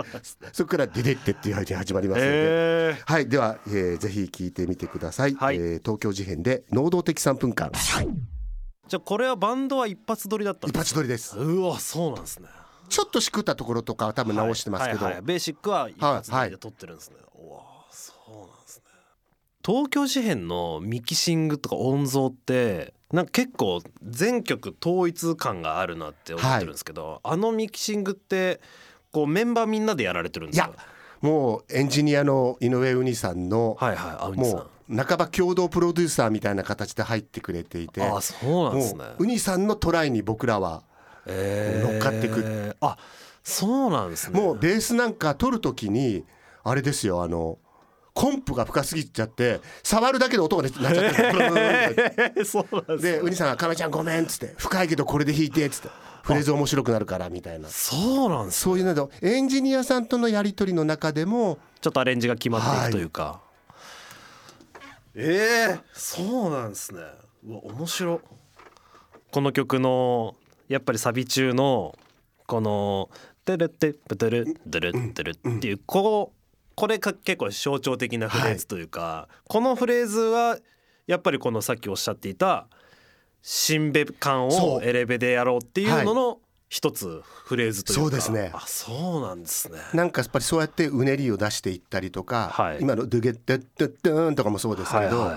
[0.52, 2.32] そこから「デデって」っていうふうに始まりますので。
[2.34, 3.14] えー。
[3.14, 5.36] はい、では、えーぜひ聞いてみてください。
[5.36, 5.56] はい。
[5.56, 7.72] えー東京事変で能動的3分間。
[8.88, 11.38] じゃあこれはバンドは一発撮りだったん一発撮りです。
[11.38, 12.50] うわそうなんですね。
[12.90, 14.98] ちょっとしくったところとかは多分直してますけど。
[14.98, 15.26] はいはいはい。
[15.26, 18.84] ベーシックは一発撮りで撮ってるんですね、うわそうなんですね。
[19.66, 28.60] 東京事変のミキシングとか音像ってなんか結構全曲統一感があるなって思ってるんですけど、あのミキシングって
[29.12, 30.68] こうメンバーみんなでやられてるんですか？
[30.68, 30.84] いや、
[31.22, 38.04] もうエンジニアの井上うにさんの、はいはいもう半ば共同プロデューサーみたいな形で入ってくれていて。
[38.04, 39.00] あそうなんですね。
[39.00, 40.84] もううにさんのトライに僕らは
[41.26, 41.92] えー。
[41.94, 42.76] 乗っかってく。
[42.82, 42.98] あ
[43.44, 44.40] そうなんですね。
[44.40, 46.24] もうベースなんか取るときに
[46.64, 47.58] あれですよあの
[48.16, 51.10] コンプが深すぎちゃって触るだけで音が出てなっちゃ
[52.30, 55.90] ってそうでウニさんが「亀ちゃんごめん」っつって「深いけどこれで弾いて」っつって
[56.24, 63.42] フレーズ面白くなるからみたいなそうなんですそういうのでエンジニアさんとのやり取りの中でもちょっとアレンジが決まっていくというか、
[65.14, 67.02] ええそうなんですね
[67.46, 68.22] うわ面白
[69.30, 70.36] この曲の
[70.70, 71.96] やっぱりサビ中の
[72.48, 73.10] この
[73.44, 76.35] 「テルテプトゥルドゥルドゥル」っていうこう
[76.76, 80.58] これが結構象徴的なフレーズというか、このフレーズは
[81.08, 82.68] やっぱりこのさっきおっしゃっていた
[83.42, 88.02] 新ベ感をエレベでやろうっていうのの一つフレーズというか。
[88.02, 88.52] そうですね。
[88.54, 89.78] あそうなんですね。
[89.94, 92.80] なんかやっぱりそうやってうねりを出していったりとか、はい。
[92.82, 95.30] 今の「ドゥゲッドッドッドーン」とかもそうですけど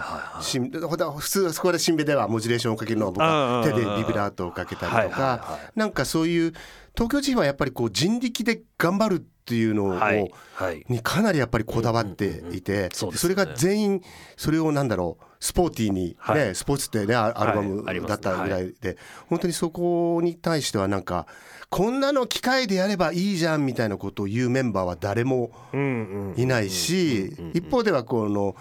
[1.18, 6.54] 普通そこでシンベではモジュレーションをかけるのを僕は手でビブラートをかけたりとはいはいかはなんかそういう
[6.98, 10.84] 東京地方はやっぱりこう人力で頑張るっていうのを、はいはい。
[10.88, 13.34] にかなりやっぱりこだわっていて、そうですね。
[13.34, 14.02] それが全員
[14.36, 16.54] それをなんだろうスポーティーにね、はい。
[16.56, 21.28] スポーツってねアアルバムだったぐらいで、本当にそこに対してはなんか
[21.70, 28.56] こんなの機械でやればいいじゃんみたいなことを言うメンバーは誰もうんうんいないし一方ではこの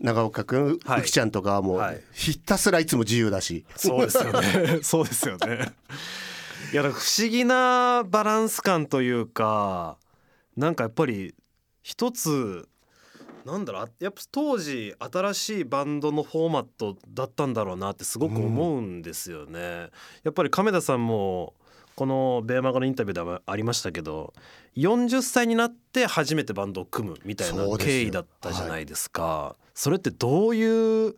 [0.00, 1.00] 長岡君、はい。
[1.02, 2.00] うきちゃんとかはもうはい。
[2.14, 4.78] ひたすらいつも自由だし、そうですよね。
[4.82, 5.72] そうですよね。
[6.70, 9.98] いやだから不思議なバランス感というか、
[10.56, 11.34] なんかやっぱり
[11.82, 12.68] 一つ
[13.44, 19.88] なんだろうやっぱ当時新しいバンドのフォーマットだったんだろうなってすごく思うんですよね。
[20.22, 21.54] やっぱり亀田さんも
[21.96, 24.32] このベーマガのインタビューでもありましたけど
[24.76, 29.56] 40歳になって初めてバンドを組むみたいな経緯だったじゃないですか。
[29.74, 31.16] それってどういう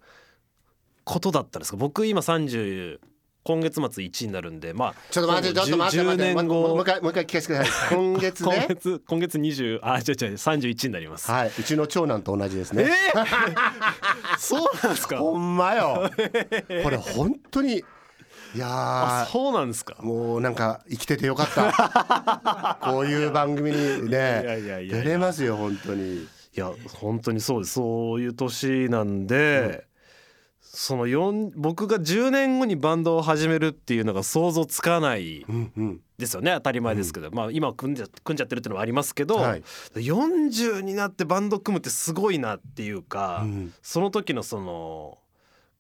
[1.04, 1.76] ことだったんですか？
[1.76, 2.98] 僕今30
[3.44, 7.96] 今月末1になるんでまあちょっと待ってちょっと待って待って10年もうもう後一回もう一回聞かせてください。
[7.96, 11.52] 今月今ね月今月20あ違う違う31になります、はい。
[11.58, 12.84] うちの長男と同じですね。
[12.84, 13.24] えー？
[14.40, 15.18] そうなんですか？
[15.18, 16.10] ほんまよ。
[16.82, 17.84] これ本当に
[18.54, 19.96] いやあそうなんですか？
[20.00, 22.78] ーもうなんか生きててよかった。
[22.90, 26.22] こういう番組にねやいやいや出れますよ本当に。
[26.22, 27.74] いや本当にそうです。
[27.74, 29.84] そういう年なんで、
[30.76, 36.52] その4僕が10年後にバンドを始めるっていうのが想像つかないうんうんですよね。
[36.54, 39.62] 当たり前ですけど、まあ今は組んじゃ組んじゃってるっていうのもありますけど、はい。
[39.94, 43.72] 40になってバンド組むってすごいなっていうか、うん。
[43.82, 45.18] その時のその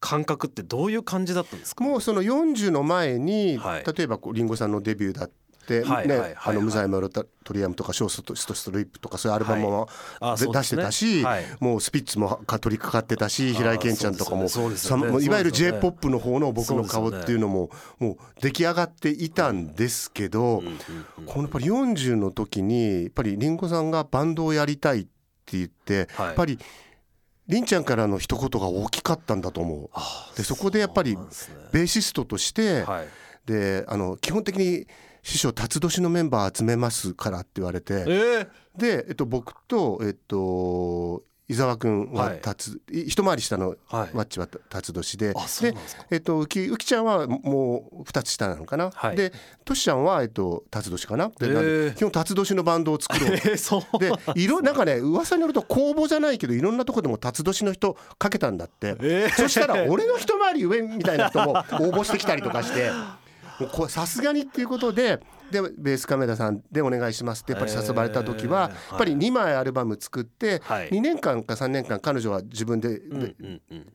[0.00, 1.84] 感覚ってどういう感じだったんですか？
[1.84, 3.84] もうその40の前に、はい。
[3.84, 5.30] 例えばこうリンゴさんのデビューだっ
[5.64, 6.30] て、はいはいはいはい。
[6.30, 9.88] ねあの無罪マロトリアムとかショーストストリップとかそういうアルバムも、
[10.20, 11.44] あで出してたし、はい。
[11.60, 15.06] もうスピッツもか取り掛かってたし平井堅ちゃんとかもそうですよね。
[15.06, 20.62] さもういわゆる j ねポップの方の僕の顔っていうのももう出来上がっていたんですけど、
[21.26, 26.26] このやっぱり40の時にやっぱりリンゴさんがバンドをやりたいって言って、はい。
[26.28, 26.58] やっぱり
[27.46, 29.90] りんちゃんからの一言が大きかったんだと思う。
[29.92, 31.18] あでそこでやっぱり
[31.72, 33.06] ベーシストとして、はい。
[33.44, 34.86] であの基本的に
[35.24, 37.94] 師匠辰年のメンバー集めますからって言われて。
[37.94, 38.48] えー。
[38.76, 42.40] で、えっと、僕と、えっと、伊沢君ははい。
[42.40, 44.16] 辰、い一回り下のはい。
[44.16, 49.16] ワッチは辰年で、あそうなんでえっと、うきうきちゃんはもう2つ下なのかな、はい。
[49.16, 49.32] で
[49.64, 51.28] としちゃんは、えっと、辰年かな。
[51.28, 51.94] で、へー。
[51.94, 53.30] 基本辰年のバンドを作ろう。
[53.36, 59.34] えーそうでいろなんかね噂によると公募じゃないけどいろんなとこでも辰年の人かけたんだって、えー。
[59.34, 61.54] そしたら俺の一回り上みたいな人も応
[61.92, 62.90] 募してきたりとかして
[63.88, 70.90] さすがにっていうことででベースカメラさんでお願いしますってやっぱり誘われた時は、えーやっぱり2枚アルバム作って、はい。
[70.90, 73.00] 2年間か3年間彼女は自分で、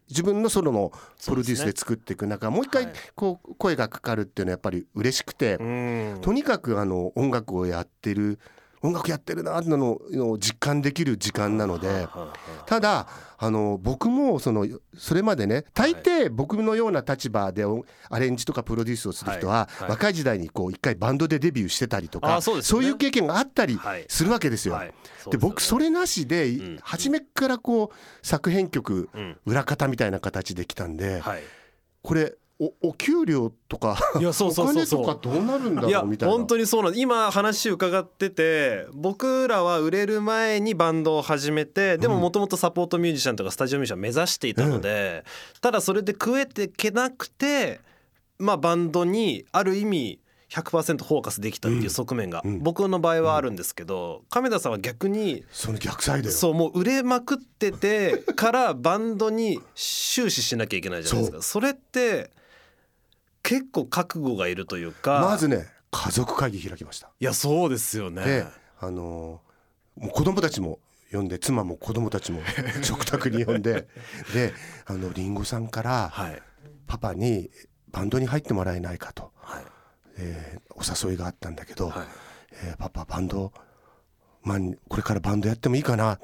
[0.10, 0.92] 自分のソロの
[1.26, 2.94] プロデュースでで作っていく中、もう一回はい。
[3.16, 5.56] こう声がかかるっていうのはやっぱり嬉しくて。
[5.56, 6.20] うん。
[6.22, 8.40] とにかくあの音楽をやってる
[8.82, 10.00] 音楽やってるなっての
[10.32, 12.08] を実感できる時間なので
[12.66, 24.06] ただあの僕もそのそれまでね大抵僕のような立場でおアレンジとかプロデュースをする人は若い時代にこう一回バンドでデビューしてたりとかあそういう経験があったりはい。
[24.08, 24.74] するわけですよ。
[24.76, 24.94] はい。
[25.32, 26.78] で僕それなしでん。
[26.82, 29.38] 初めからこう作編曲うん。
[29.46, 31.42] 裏方みたいな形で来たんではい。
[32.02, 35.06] これおお給料とかいやそうおそうそうそう。
[35.06, 36.36] 金とかどうなるんだろうみたいな。
[36.36, 45.24] 本当にそうなん今話伺ってて僕らは売れる前にバンドを始めてでももともとサポートミュージシャンとかスタジオミュージシャン目指していたので、
[45.62, 47.80] ただそれで食えていけなくて
[48.38, 50.20] まあバンドにある意味
[50.50, 52.60] 100%フォーカスできたっていう側面がうん。
[52.60, 56.36] 僕の場合はあるんですけど亀田さんは逆にその逆サイドよ。
[56.36, 61.42] そうもう売れまくっててからバンドに終始しなきゃいけないじゃないですか。
[61.42, 62.32] それって
[63.44, 65.22] 結構覚悟がいるというか。
[65.22, 67.10] まずね家族会議開きました。
[67.20, 68.24] いやそうですよね。
[68.24, 68.46] で
[68.80, 70.80] あのーもう子供たちも
[71.12, 72.42] 呼んで妻も子供たちも
[72.84, 73.88] 食卓に呼んで
[74.34, 74.54] で
[74.86, 76.42] あのリンゴさんからはい。
[76.88, 77.50] パパに
[77.92, 79.66] バンドに入ってもらえないかと、はい。
[80.18, 82.08] えーお誘いがあったんだけど、はい。
[82.64, 83.52] えーパパバンド
[84.44, 86.20] マンこれからバンドやってもいいかな、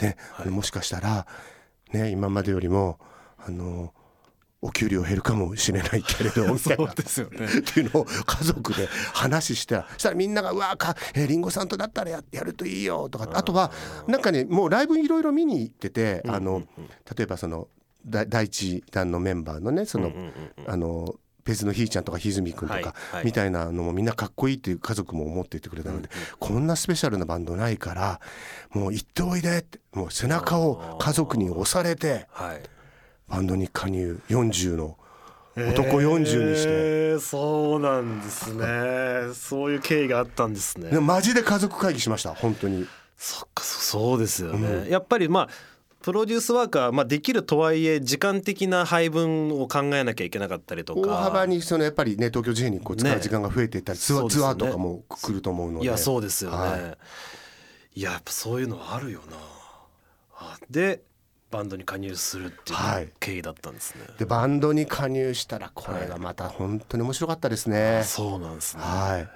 [0.00, 1.26] ねあのもしかしたら、
[1.92, 2.98] ね、今までよりも
[3.38, 3.94] あの
[4.64, 6.94] お給料減るかもしれないけれどみたいな。
[6.94, 7.46] ですよね。
[7.46, 13.28] っていうのを家族で話してそしたらみんなが「うわかえーリンゴさんとだったらややるといいよ」とか。
[13.34, 13.72] あとは
[14.06, 16.62] なんかねもうライブいろいろ見に行っててあの
[17.16, 17.68] 例えばその
[18.06, 20.12] だ第一弾のメンバーのねその
[20.66, 23.24] あのペースのひーちゃんとかひずみくんとはいかはい。
[23.24, 28.20] みたいなのもみんなかっこいいっていう家族も思っていてくれたのでこんなスペシャルなバンドないから
[28.70, 32.62] もう行っておいでってもう背中を家族に押されてはい
[33.32, 34.98] バンドに加入40の
[35.56, 36.68] 男40にして。
[36.68, 39.34] えーそうなんですね。
[39.34, 40.90] そういう経緯があったんですね。
[40.90, 42.86] でマジで家族会議しました本当に。
[43.16, 45.48] そっかそそうですよね、やっぱりまあ
[46.00, 51.00] プロデュースワークはまあできるとはいえ時間的な配分を考えなきゃいけなかったりとか。
[51.00, 53.20] 大幅にそのやっぱりね東京事変にこう使うね。
[53.20, 54.30] 時間が増えていったり、ツアーね。
[54.30, 55.84] ツアーとかも来ると思うので。
[55.84, 56.76] いやそうですよね、は
[57.94, 58.00] い。
[58.00, 59.36] い、ややっぱそういうのはあるよな。
[60.34, 61.02] あで
[61.52, 63.08] バンドに加入するっていうはい。
[63.20, 68.82] 経緯だったんですね、でバンドに加入したらこれがまた本当に面白かったですね、そうなんですね。
[68.82, 69.28] はい。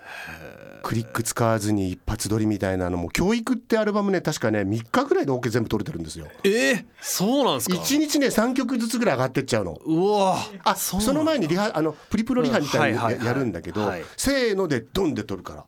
[0.82, 6.26] クリック使わずに一発撮りみたいなのも教育ってアルバムね確かね3日ぐらいで OK 全部撮れてるんですよ。
[6.44, 9.72] えー、そうなんですか？1日ね3曲ずつぐらい上がってっちゃうの。
[9.84, 14.04] うわあそうその前にリハあのプリプロリハみたいにやるんだけど、はい。
[14.16, 15.64] せーのでドンで撮るから。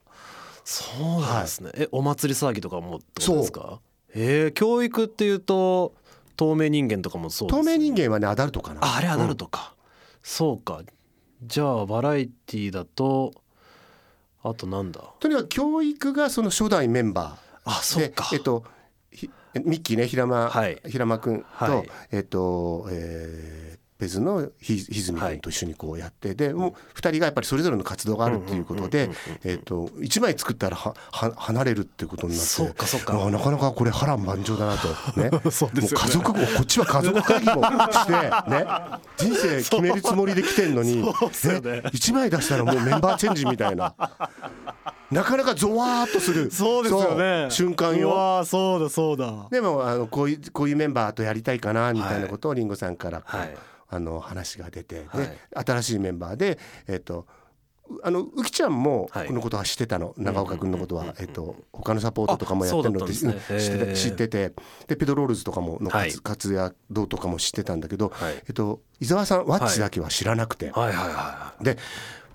[0.65, 3.81] そうなんですね、えお祭り騒ぎとかもってことですか？
[4.15, 5.95] えー、教育っていうと
[6.39, 8.81] 透明人間とかもそうです透明人間はねアダルトかな。
[8.83, 9.75] ああれアダルトか、
[10.23, 10.83] そうか。
[11.45, 13.35] じゃあバラエティだと
[14.43, 15.03] あとなんだ？
[15.19, 17.71] とにかく教育がその初代メンバー。
[17.71, 18.29] あそっか。
[18.31, 18.65] でえっと
[19.11, 19.29] ひ
[19.65, 20.81] ミッキーね平間、はい。
[20.87, 21.89] 平間君と、はい。
[22.13, 29.11] えっと、えーベズのひひずみ君と一緒にこうやって、でもう2人がやっぱりそれぞれの活動があるっていうことで
[29.45, 33.21] えっと1枚作ったらはは離れるっていうことになってそっかそっか。
[33.21, 34.89] あなかなかこれ波乱万丈だなと。
[35.21, 35.31] ね。
[35.51, 36.15] そうですよね。
[36.15, 38.67] もう家族もこっちは家族会議もしてね。
[39.17, 41.83] 人生決めるつもりで来てんのに、ね、 そうっすよね。
[41.87, 43.95] 1枚出したらもうメンバーチェンジみたいな。
[45.11, 46.51] なかなかゾワーっとする。
[46.53, 48.11] そう瞬間よ。
[48.11, 49.49] わそうだそうだ。
[49.51, 53.57] でもあのこういうこういうメンバーとやりたいかなみたいなことをりんごさんからこう、はい
[53.89, 55.27] あの話が出て、はい。
[55.27, 57.27] で新しいメンバーでえっ、と
[57.89, 59.27] うあの浮ちゃんもはい。
[59.29, 63.35] このことは知ってたの、長岡君のことは、えっと他のサポートとかもやってるのったんですね。
[63.51, 64.53] う ん知ってた知ってて。
[64.87, 66.11] でペドロールズとかものはい。
[66.11, 68.35] 活,、活躍とかも知ってたんだけど、はい。
[68.47, 71.79] えっと伊沢さんワッチだけは知らなくて、はいはいはで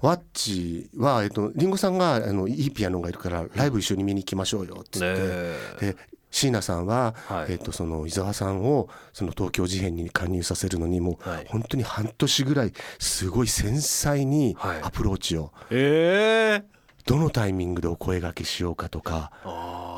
[0.01, 5.93] ワッチは、えっと、リンゴさんがあのいいピアノがいるからライブ一緒に見に行きましょうよって言って、え。
[5.93, 5.95] で
[6.33, 7.53] 椎名さんは、はい。
[7.53, 11.45] えっとその伊沢さんをその東京事変に加入させるのにもう、はい。
[11.47, 14.81] 本当に半年ぐらいすごい繊細にはい。
[14.81, 16.73] アプローチを、ええ
[17.05, 19.31] どのタイミングでお声掛けしようかとか。
[19.43, 19.92] あ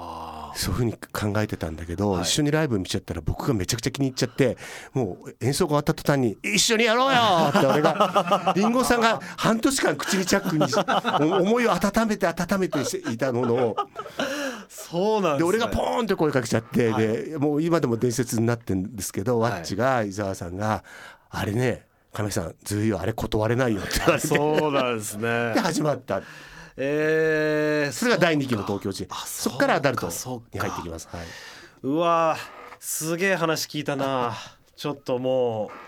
[0.56, 2.22] そういうふうに考えてたんだけど、はい。
[2.24, 4.58] 一緒にライブ見ちゃったら僕がめちゃくちゃ気に入っちゃって
[4.94, 7.20] もう演奏が終わった途端に「一緒にやろうよ!」
[7.56, 12.80] って俺が リンゴさんが半年間口にチャックに思いを温めて温めて
[13.12, 13.76] いたものを。
[14.68, 19.52] そうなんです、ね、で俺がポーンって声かけちゃって、でもう今でも伝説になってるんですけど、はい。
[19.54, 20.84] ワッチが伊沢さんが
[21.30, 24.28] 「あれね亀さんずるいよあれ断れないよ」って言われて。
[24.28, 25.54] そうなんですね。
[25.54, 26.22] で始まった
[26.78, 31.08] ええそれが第2期の東京地あそこからアダルトに入ってきます。
[31.12, 31.26] はい、
[31.84, 32.38] うわ
[32.80, 34.36] すげえ話聞いたな。
[34.76, 35.85] ちょっともう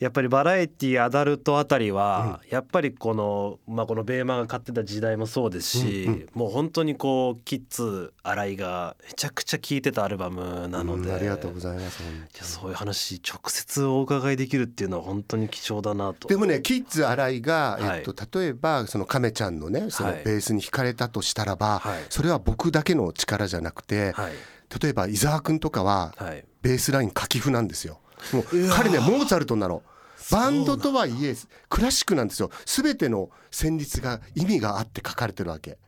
[0.00, 12.02] やっぱりバラエティアダルトあたりは、やっぱりこの,、まあ、このベーマが買ってた時代もそうですし、もう本当にこうキッズ新井がめちゃくちゃ聴いてたアルバムなので、うんありがとうございます。
[12.40, 16.28] そういう話直接お伺いできるっていうのは本当に貴重だなと。
[16.28, 24.32] でもねキッズ新井が、はいえっと、例えばその亀ちゃんのねそのはいベースに惹かれたとしたらば、はいそれは僕だけの力じゃなくて、はい
[24.80, 28.00] 例えば伊沢君とかは、はいベースライン書き譜なんですよ。
[28.32, 29.82] もう彼ねモーツァルトなの。
[30.30, 31.34] バンドとはいえ
[31.68, 32.50] クラシックなんですよ。
[32.66, 35.78] 全ての旋律が意味があって書かれてるわけ。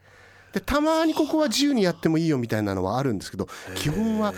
[0.53, 4.35] でたまにここは自由にやってもいいよみたいなのはあるんですけど基本は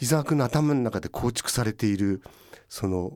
[0.00, 2.22] 伊沢君の頭の中で構築されている
[2.70, 3.12] その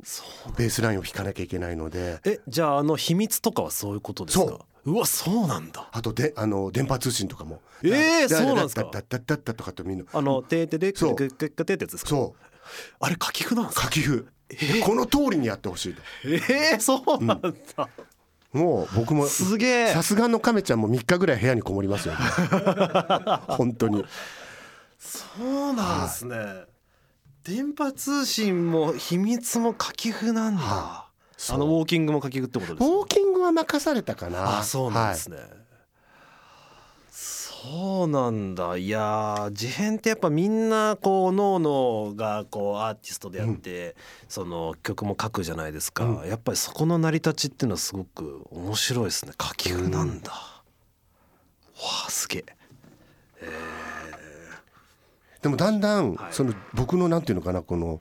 [0.58, 2.20] ベースラインを弾かなきゃいけないので。
[2.24, 4.44] えじゃああの秘密とかはそういうことですか？
[4.44, 4.94] そう。
[4.98, 5.88] わそうなんだ。
[5.92, 7.62] あとであの電波通信とかも。
[7.82, 8.82] えーだそうなんですか？
[8.84, 10.04] だだだだだとかってみんな。
[10.12, 11.16] あの「てーてでそう。
[11.16, 12.10] くくくくて」ってやつですか？
[12.10, 12.44] そう。
[13.00, 13.84] あれ書き譜なんですか？
[13.84, 14.28] 書き譜
[14.84, 16.02] この通りにやってほしいと。
[16.24, 17.88] えー、そうなんだ、
[18.52, 19.92] もう僕もすげえ。
[19.92, 22.20] さすがの亀ちゃんも3日ぐらい部屋にこもりますよ、ね、
[23.48, 24.04] 本当に。
[24.98, 26.36] そうなんですね、
[27.44, 31.06] 電波通信も秘密も書き譜なんだ、は
[31.50, 32.84] あのウォーキングも書き譜ってことですか？
[32.84, 34.60] ウォーキングは任されたかな。
[34.60, 35.38] あそうなんですね、
[37.68, 38.76] そうなんだ。
[38.76, 43.96] いやー事変ってやっぱみんなこう脳のがこうアーティストであって、
[44.28, 46.28] その曲も書くじゃないですか、うん。
[46.28, 49.32] やっぱりそこの成り立ちっていうのはすごく面白いですね。
[49.40, 50.38] 書き譜なんだ、わ
[52.06, 52.44] あすげえ。
[55.42, 56.32] でもだんだんはい。
[56.32, 58.00] その僕のなんていうのかなこの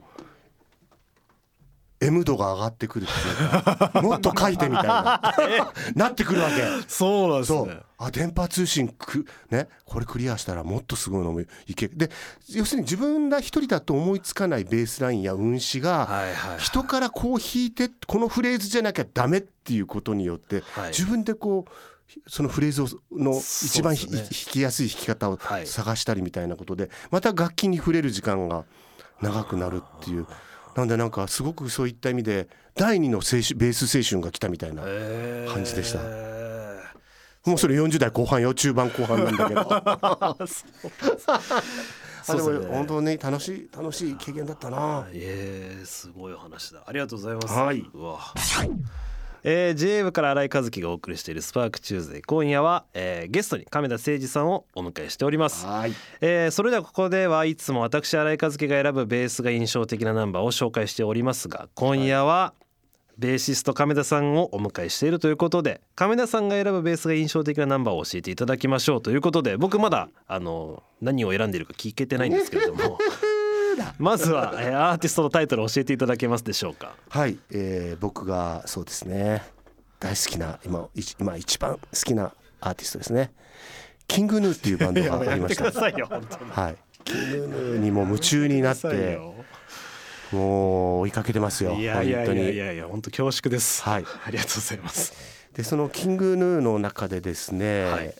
[2.00, 3.90] M 度が上がってくるっていう。
[3.90, 5.34] か もっと書いてみたいな。
[5.96, 6.62] なってくるわけ。
[6.88, 7.82] そうなんですそう。
[7.98, 12.10] あ電波通信くねこれクリアしたらもっとすごいのもいけるで
[12.50, 20.88] 要するに自分が一人だと思いつかないベースラインや運指がはいはい人からこう弾いてこのフレーズじゃなきゃダメっていうことによってはい。
[20.90, 21.70] 自分でこう
[22.30, 25.66] そのフレーズをの一番ね弾きやすい弾き方をはい。
[25.66, 28.64] 探したりみたいなことでまた楽器に触れる時間が
[29.22, 30.26] 長くなるっていう
[30.76, 34.82] なんでなんかすごくそういった意味で第二の青春ベース青春が来たみたいな
[35.52, 35.98] 感じでした。
[36.02, 36.66] へ
[37.46, 39.60] もうそれ40代後半よ中盤後半なんだけど。
[42.28, 45.02] あでも本当に楽しい楽しい経験だったな。
[45.04, 46.82] ーえー、すごいお話だ。
[46.84, 47.54] ありがとうございます。
[47.54, 47.78] はい。
[47.94, 48.18] うわ
[49.42, 52.22] えー、JA 部から新井和樹がお送りしている SPARK TUESDAY。
[52.26, 55.66] 今夜は、えー、ゲストに亀田誠治さんをお迎えしております。
[55.66, 55.92] はい。
[56.20, 62.54] えーそれではここではいつも私新井和輝が選ぶベースが印象的なナンバーを紹介しておりますが今夜は
[63.18, 72.98] ベーシスト亀田さんをお迎えしているということで亀田さんが選ぶベースが印象的なナンバーを教えていただきましょうということで僕まだあの何を選んでいるか聞けてないんですけれども
[73.98, 76.94] まずは、えーアーティストのタイトルを教えていただけますでしょうか？
[77.08, 79.42] はい、えー僕がそうですね
[80.00, 83.32] 大好きな今一今一番好きなアーティストですね。
[84.08, 86.50] キングヌーっていうバンドがありましたさいよ本当に。
[86.50, 86.76] はい。
[87.04, 89.18] キングヌーにもう夢中になって
[90.32, 92.56] もう追いかけてますよいやいやいやい本当に。
[92.56, 93.82] やいや本当恐縮です。
[93.82, 94.04] はい。
[94.24, 95.12] ありがとうございます。
[95.54, 98.14] でそのキングヌーの中でですね、はい。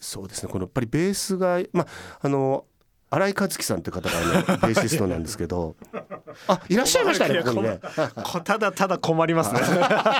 [0.00, 1.86] そうですねこのやっぱりベースがまあ
[2.20, 2.64] あの
[3.12, 5.76] 新井和樹さんって方がねベーシストなんですけど。
[6.48, 7.78] あいらっしゃいましたねここにね。
[8.24, 9.60] こただただ困りますね。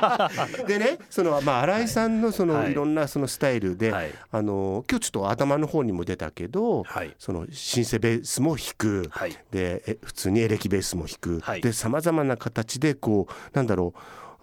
[0.69, 2.73] でねそのまあ新井さんのその、はい。
[2.73, 4.11] い、ろんなそのスタイルで、はい。
[4.31, 7.15] あの今日ちょっと頭の方にも出たけど、はい。
[7.19, 9.33] そのシンセベースも弾く、はい。
[9.51, 11.63] でえ普通にエレキベースも弾く、はい。
[11.63, 13.95] でさまざまな形でこうなんだろ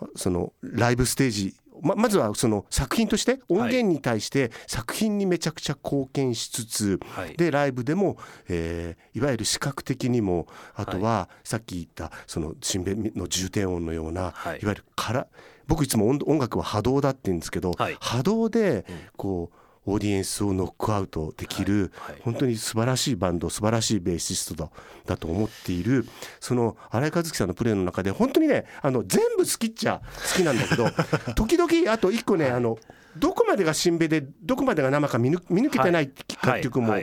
[0.02, 7.36] うそのライブステージままずはその作品として音源に対して作品にめちゃくちゃ貢献しつつ、はい。
[7.36, 8.18] でライブでも、
[8.48, 14.60] えーいわゆる視覚的にもあとはさっき言ったその新弁の重低音のような、はい。
[14.62, 15.28] い、わゆるから
[15.68, 17.98] 僕いつも音音楽は波動だって言うんですけど、はい。
[18.00, 18.86] 波動で
[19.18, 22.22] こうオーディエンスをノックアウトできる、はいはい。
[22.24, 24.70] 本当に素晴らしいバンド素晴らしいベーシストだ
[25.06, 26.06] だと思っている
[26.40, 30.02] その新井和樹さんのプレーの中で本当にねあの全部好きっちゃ
[30.32, 30.90] 好きなんだけど
[31.36, 32.78] 時々あと一個ね、あの
[33.18, 36.12] どこまでが新ベでどこまでが生か見抜見抜けてない
[36.44, 36.96] 楽曲も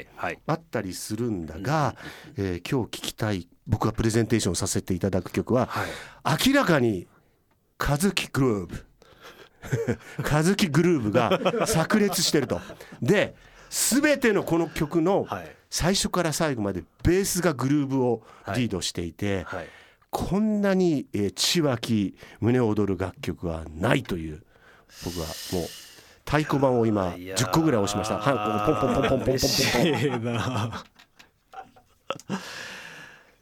[0.46, 1.96] あったりするんだが、
[2.36, 6.48] えー今日聴きたい僕がプレゼンテーションさせていただく曲は、はい。
[6.48, 7.06] 明らかに
[7.78, 8.85] 和樹グルーブ
[10.22, 12.60] 和樹グルーブが炸裂してると。
[13.02, 13.34] で
[13.68, 18.22] 全てのこの曲のはい最初から最後までベースがグルーブを
[18.54, 19.66] リードしていて、はい
[20.08, 24.42] こんなに、えー血湧き胸躍る楽曲はないという
[25.04, 25.68] 僕はもう
[26.24, 28.18] 太鼓判を今いやー10個ぐらい押しました。
[28.18, 29.86] はい、ポンポンポンポンポンポンポンポン。
[29.86, 30.84] い な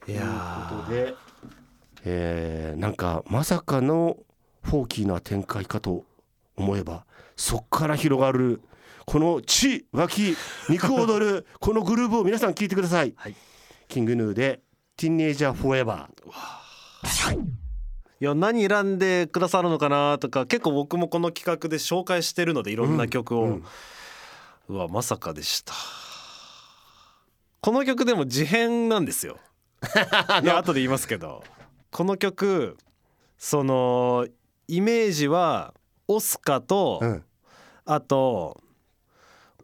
[0.09, 1.15] いやーで、
[2.05, 4.17] えーなんかまさかの
[4.63, 6.05] フォーキーな展開かと
[6.57, 8.63] 思えばそっから広がる
[9.07, 10.37] この血湧き
[10.69, 13.37] 肉踊る このグルーブを皆さん聞いてください、はい。
[13.89, 14.63] キングヌーで
[14.97, 17.55] 「ティーンエイジャーフォーエバー
[18.21, 23.63] いや何選んでくださるのかなとか結構僕もこの企画で紹介してるのでいろんな曲を、う
[24.69, 24.79] うん。
[24.79, 25.75] わまさかでした。
[27.61, 29.39] この曲でも事変なんですよ。
[30.43, 31.43] いや後で言いますけど。
[31.91, 32.77] この曲
[33.39, 34.27] その
[34.69, 35.75] イメージは
[36.09, 37.25] オスカと、うん。
[37.87, 38.61] あと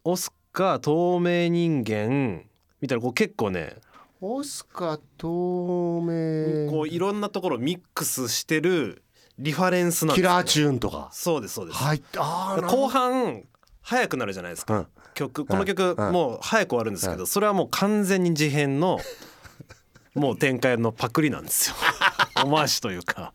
[0.05, 2.45] オスカ透明人間
[2.81, 3.77] みたいなこう結構ね
[4.21, 6.71] オスカ透明。
[6.71, 9.03] こういろんなところミックスしてる
[9.39, 11.09] リファレンスなんですよキラーチューンとか。
[11.13, 12.03] そうですそうです、はい。
[12.19, 13.45] あ後半
[13.81, 14.87] 早くなるじゃないですか、うん。
[15.15, 16.13] 曲この曲うん。
[16.13, 17.27] もう早く終わるんですけど、うん。
[17.27, 18.99] それはもう完全に事変の
[20.15, 21.77] もう展開のパクリなんですよ。
[22.45, 23.33] オマージュというか。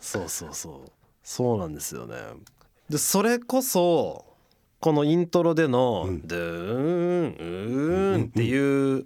[0.00, 0.99] そうそうそう
[1.30, 2.16] そうなんですよね。
[2.88, 4.24] でそれこそ
[4.80, 9.04] このイントロでのうん「ドゥーンうーん」っていうっ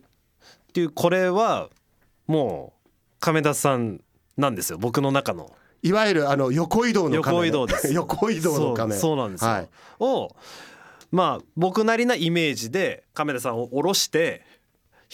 [0.73, 1.69] ていうこれは
[2.27, 4.01] もう亀田さん
[4.39, 4.79] なんですよ。
[4.79, 5.55] 僕の中の。
[5.83, 7.93] いわゆるあの横移動の亀、横移動です。
[7.93, 8.95] 横移動の亀。
[8.95, 9.69] そうそうなんですよ、はい、
[10.01, 10.35] を
[11.13, 14.47] まあ僕なりなイメージで亀田さんを下ろして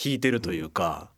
[0.01, 1.11] 弾いてるというか、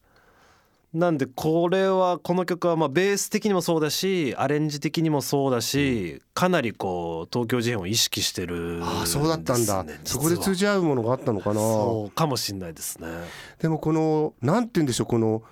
[0.92, 11.54] なんでこれはこの曲はまあベース的にもそうだしアレンジ的にもそうだし、かなりこう東京事変を意識してるああそうだったんだ、そこで通じ合うものがあったのかな。
[11.54, 13.08] そうかもしれないですね。
[13.58, 15.42] でもこのなんて言うんでしょうこの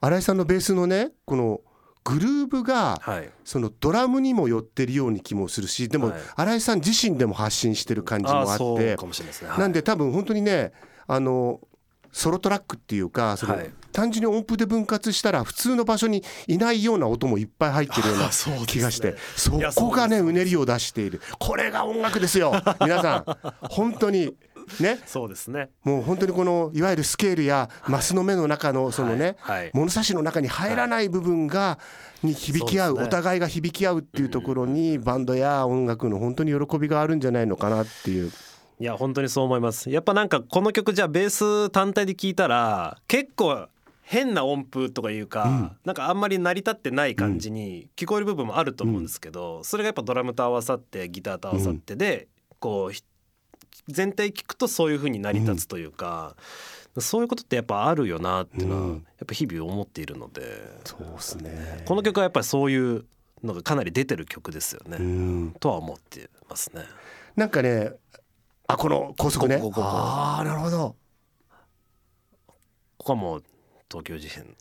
[0.00, 1.60] 新井さんのベースのねこの
[2.02, 3.30] グルーヴがはい。
[3.44, 6.20] そのドラムにも寄ってるように気もするしでもはい。
[6.34, 8.94] 新井さん自身でも発信してる感じもあって。
[8.94, 10.72] うかもしれないですね、なんで多分本当にね
[11.06, 11.60] あの
[12.14, 13.70] ソロトラックっていうかそのはい。
[13.92, 18.30] 単純に音符で分割したら普通の場所にいないような音もいっぱい入ってるような
[18.66, 19.58] 気がしてそこ
[19.90, 20.44] がねそうね。
[20.44, 21.20] りを出している。
[21.38, 23.24] これが音楽ですよ 皆さん。
[23.68, 24.34] 本当に
[24.80, 25.00] ね。
[25.06, 25.70] そうですね。
[25.82, 29.36] もう本当にこのいわゆるスケールやマスの目の中のそのね
[29.72, 31.78] 物差しの中に入らない部分が
[32.22, 38.32] に響き合うお互いが響き合うっていうところにバンドや音楽の本当に喜びがあるんじゃないのかなっていう
[38.80, 39.90] いや本当にそう思います。
[39.90, 43.68] やっぱなんかこの曲じゃあベース単体で聴いたら結構
[44.02, 53.02] 変な音符とかいうか、なんかあんまり成り立ってない感じに聞こえる部分もあると思うんですけど、それがやっぱドラムと合わさってギターと合わさってで、こうひ
[53.88, 56.36] 全体聞くとそういう風に成り立つというか、
[56.98, 58.92] そういうことってやっぱあるよなっていうのは、うん。
[58.92, 60.42] やっぱ日々思っているので。
[60.84, 61.82] そうですね。
[61.86, 63.04] この曲はやっぱりそういう
[63.42, 65.56] のがかなり出てる曲ですよね、うん。
[65.58, 66.82] とは思ってますね。
[67.36, 67.94] なんかね
[68.66, 69.56] あこの高速ね。
[69.56, 70.96] ここここああなるほど。
[72.96, 73.44] ここはもう
[73.90, 74.56] 東京事変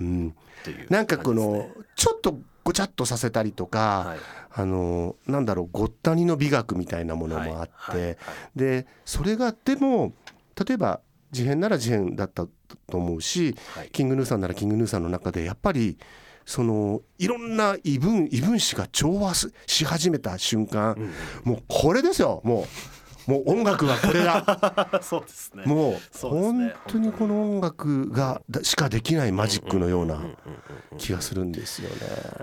[0.00, 4.18] うんっていうなんかこのちょっとごちゃっとさせたりとか、はい。
[4.52, 8.16] あのなんだろうごったにの美学みたいなものもあって、はいはいはい。
[8.56, 10.12] でそれがでも
[10.56, 12.46] 例えば事変なら事変だった
[12.88, 13.90] と思うし、はい。
[13.90, 15.98] キングヌーさんならキングヌーさんの中でやっぱり
[16.44, 20.96] そのいろんな異分異分子が調和すし始めた瞬間、
[21.44, 22.64] もうこれですよもう
[23.26, 25.00] もう音楽はこれだ。
[25.02, 25.64] そうですね。
[25.64, 30.20] もう本当にこの音楽がだしかできないマジックのような
[30.98, 31.96] 気がするんですよね。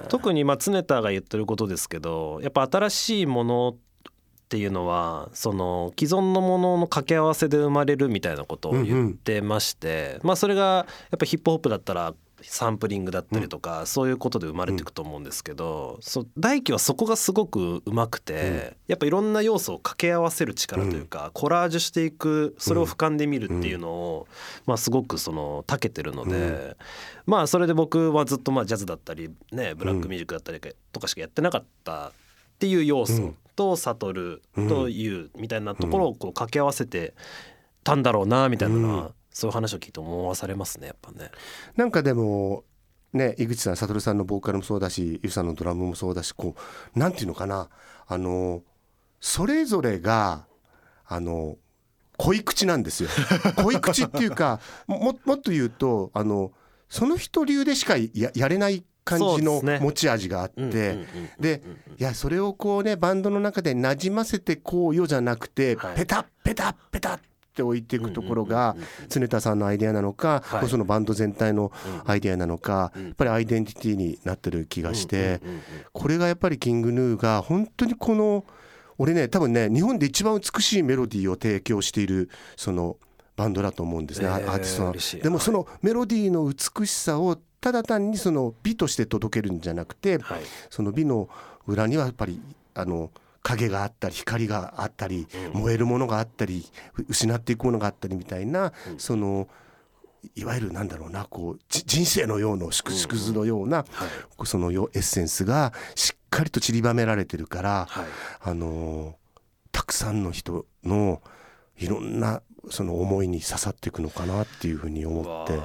[0.09, 12.13] 特にまあ常田が言ってることですけどやっぱ新しいものっていうのはその既存のものの掛け合わせで生まれるみたいなことを言ってまして、まあそれがやっぱヒップホップだったら
[12.49, 24.27] サンプリングだったりとか、そういうことで生まれていくと思うんですけど、そう大輝はそこがすごくうまくて、やっぱいろんな要素を掛け合わせる力というか、コラージュしていくそれを俯瞰で見るっていうのを、
[24.65, 26.77] まあすごくその長けてるので、
[27.25, 30.61] まあそれで僕はずっとまあジャズだったりねブラックミュージックだったり
[30.93, 32.11] とかしかやってなかったっ
[32.59, 34.39] ていう要素と悟
[34.69, 37.13] というみたいなところをこう掛け合わせて
[37.83, 41.29] たんだろうなみたいなのは、そういう話を聞いて思わされますねやっぱね。
[41.75, 42.63] なんかでも
[43.13, 46.55] ね井口さん悟さんのボーカルもそうだしゆさんのドラムもそうだしこ
[46.95, 47.69] うなんていうのかな
[48.07, 48.63] あの
[49.19, 50.47] それぞれが
[51.05, 51.57] あの
[52.17, 53.09] 恋口なんですよ
[53.63, 56.51] 恋口っていうかももっと言うとあの
[56.89, 60.97] その人流でしかややれない感じの持ち味があって、
[61.39, 61.63] で
[61.97, 67.19] いやそれをこうねバンドの中でなじませてこうよじゃなくて、はいペタッペタッペタッ
[67.57, 68.75] って置いていくところが
[69.09, 70.69] 常田さんのアイデアなのか、はい。
[70.69, 71.71] そのバンド全体の
[72.05, 75.41] アイデアなのか、やっぱりアイデンティティになってる気がして、
[75.91, 78.45] これがやっぱりキングヌーが本当にこの
[78.99, 82.97] 俺ね多分ね日本で一番美しいメロディーを提供しているその
[83.35, 85.21] バンドだと思うんですね、アえーアーティストは嬉しい。
[85.21, 90.41] でもそのメロディーの美しさをただ単にその美として届けるんじゃなくて、はい。
[90.69, 91.27] その美の
[91.65, 92.39] 裏にはやっぱり
[92.75, 93.09] あの
[93.47, 96.65] 影があったり光があったり、燃えるものがあったり
[96.97, 99.47] う失っていくものがあったりみたいな、その
[100.35, 103.85] いわゆるなんだろうなこうじ人生のような縮縮図のような、
[104.43, 108.05] そのよエッセンスがしっかりと散りばめられてるから、はい。
[108.41, 109.15] あの
[109.71, 111.21] たくさんの人の
[111.77, 115.57] いろんなその思いに刺さっていくのかなっていうふうに思って。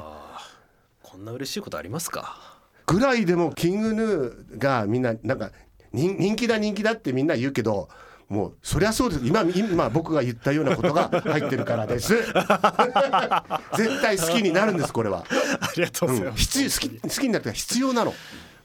[1.02, 2.60] こんな嬉しいことありますか？
[2.86, 5.50] ぐらいでもキングヌーがみんななんか
[5.92, 7.88] 人人気だ人気だってみんな言うけど
[8.32, 9.26] もうそりゃそうです。
[9.26, 12.14] 今今僕が言ったようなことが入ってるからです。
[13.76, 15.26] 絶対好きになるんですこれは、
[15.60, 18.14] ありがとうございうん、必要好き好きになるから必要なの。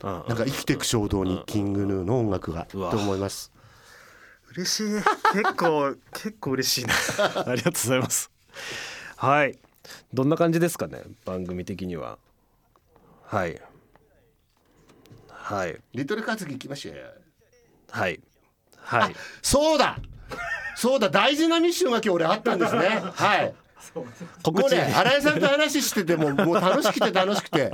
[0.04, 0.10] うん。
[0.10, 3.52] なんか生きていく衝動にキングヌーの音楽がと思います。
[4.52, 4.92] 嬉しい
[5.34, 6.94] 結構結構嬉しいな。
[7.46, 8.32] ありがとうございます。
[9.18, 9.60] はい。
[10.14, 12.18] どんな感じですかね番組的には。
[13.26, 13.62] はい
[15.48, 15.80] はい。
[15.94, 17.06] リトルカズキ行きましたよ。
[17.92, 18.20] はい。
[18.78, 19.16] はい。
[19.42, 19.98] そうだ。
[20.76, 21.10] そうだ。
[21.10, 23.02] 大事なミッションが今日俺あったんですね。
[23.14, 23.54] はい。
[24.44, 24.62] 告知。
[24.62, 27.72] もうね新井さんと話しててももう楽しくて楽しくて。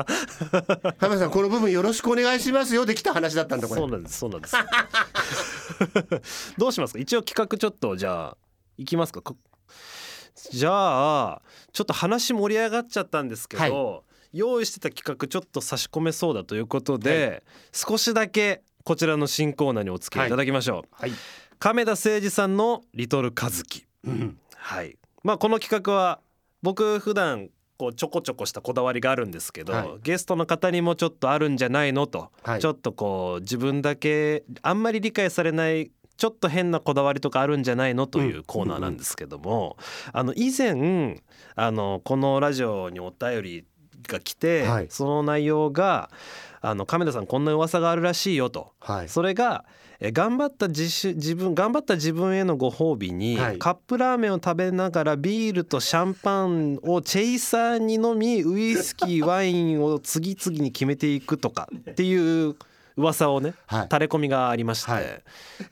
[0.99, 3.82] 亀田さんこの部分よろしくお願いしますよできた話だったんだこれ。
[3.82, 4.19] そうなんです。
[4.19, 4.55] そうなんです。
[6.59, 6.99] どうしますか？
[6.99, 8.38] 一応企画ちょっとじゃあ
[8.78, 9.24] いきますか？
[9.24, 9.36] こ
[10.51, 14.03] じゃあちょっと話盛り上がっちゃったんですけど、
[14.34, 21.11] 用意してた企画ちょっと差し込めそうだということで、少しだけこちらの新コーナーにお付き合いいただきましょう、はい。
[21.59, 24.38] 亀田誠二さんのリトルカズキうん。
[24.55, 24.97] はい。
[25.23, 26.19] まあこの企画は
[26.61, 29.88] 僕普段こうちょこちょこしたこだわりがあるんですけど、はい。
[30.01, 32.59] ゲストの方にもちょっとあるんじゃないのと、はい。
[32.59, 39.77] ちょっとこう自分だけあんまり理解されないちょっと変なこだわりとかあるんじゃないのというコーナーなんですけども、
[40.11, 41.21] あの以前
[41.55, 43.65] あのこのラジオにお便り
[44.07, 44.87] が来て、はい。
[44.89, 46.09] その内容が
[46.61, 48.71] あの亀田さんこんな噂があるらしいよと。
[48.79, 49.09] はい。
[49.09, 49.65] それが
[49.99, 53.59] え頑張った自主自分頑張った自分へのご褒美に、はい。
[53.59, 62.55] カップラーメンを食べながらビールとシャンパンをチェイサーに飲みウイスキーワインを次々に決めていくとかっていう
[62.97, 63.83] 噂をねはい。
[63.83, 65.23] 垂れ込みがありまして、はい。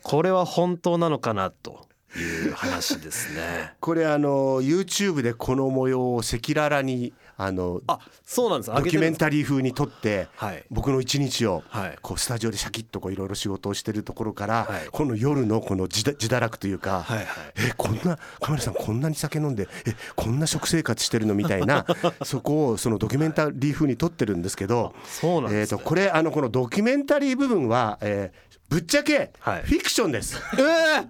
[0.02, 3.74] これは本当なのかなという話ですね。
[3.82, 7.14] これあの YouTube でこの模様を赤裸々に
[7.44, 8.72] あのあそうなんです。
[8.74, 10.64] ドキュメンタタリー風に撮ってはい。
[10.70, 11.98] 僕の一日をはい。
[12.02, 14.88] こうスタジオでシャキッとこういろいろ仕事をしてるところから、はい。
[14.92, 17.28] この夜のこの自堕落というか、はいはい。
[17.58, 21.86] えこんなカメラさんこんなに酒飲んでえこんな食生活してるのみたいな
[22.24, 25.78] そこをそのドキュメンタリー風に撮ってるんですけど、えー、そうなんです、ね。
[25.80, 29.64] とこれあのこのドキュメンタリー部分は、えーぶっちゃけフはい。
[29.64, 30.38] ィクションです。
[30.58, 31.08] えー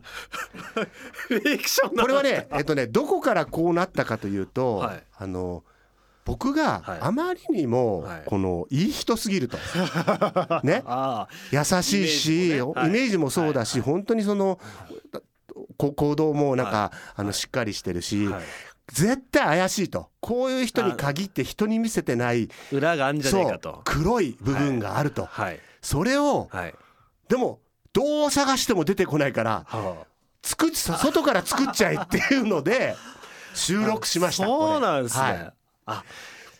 [1.27, 5.03] フィクションなこれはね、えっとね、どこからこうなったかというと、はい。
[5.15, 5.63] あの
[6.31, 6.99] 僕がはい。
[7.01, 8.23] あまりにもはい。
[8.25, 9.57] このいい人すぎると、
[10.63, 14.57] ね、あ優しいしイメージもそうだし、本当にその
[15.75, 18.29] こ行動もなんか、あのしっかりしてるし、
[18.87, 20.09] 絶対怪しいと。
[20.21, 23.81] こういう人に限って人に見せてない裏があるんじゃねそうえかと。
[23.83, 25.59] 黒い部分があると、はい。
[25.81, 26.75] それをはい。
[27.27, 27.59] でも
[27.91, 30.05] どう探しても出てこないからは
[30.43, 32.95] 作っ外から作っちゃえっていうので
[33.53, 35.51] 収録しましたそうなんですね。
[35.91, 36.03] はいあ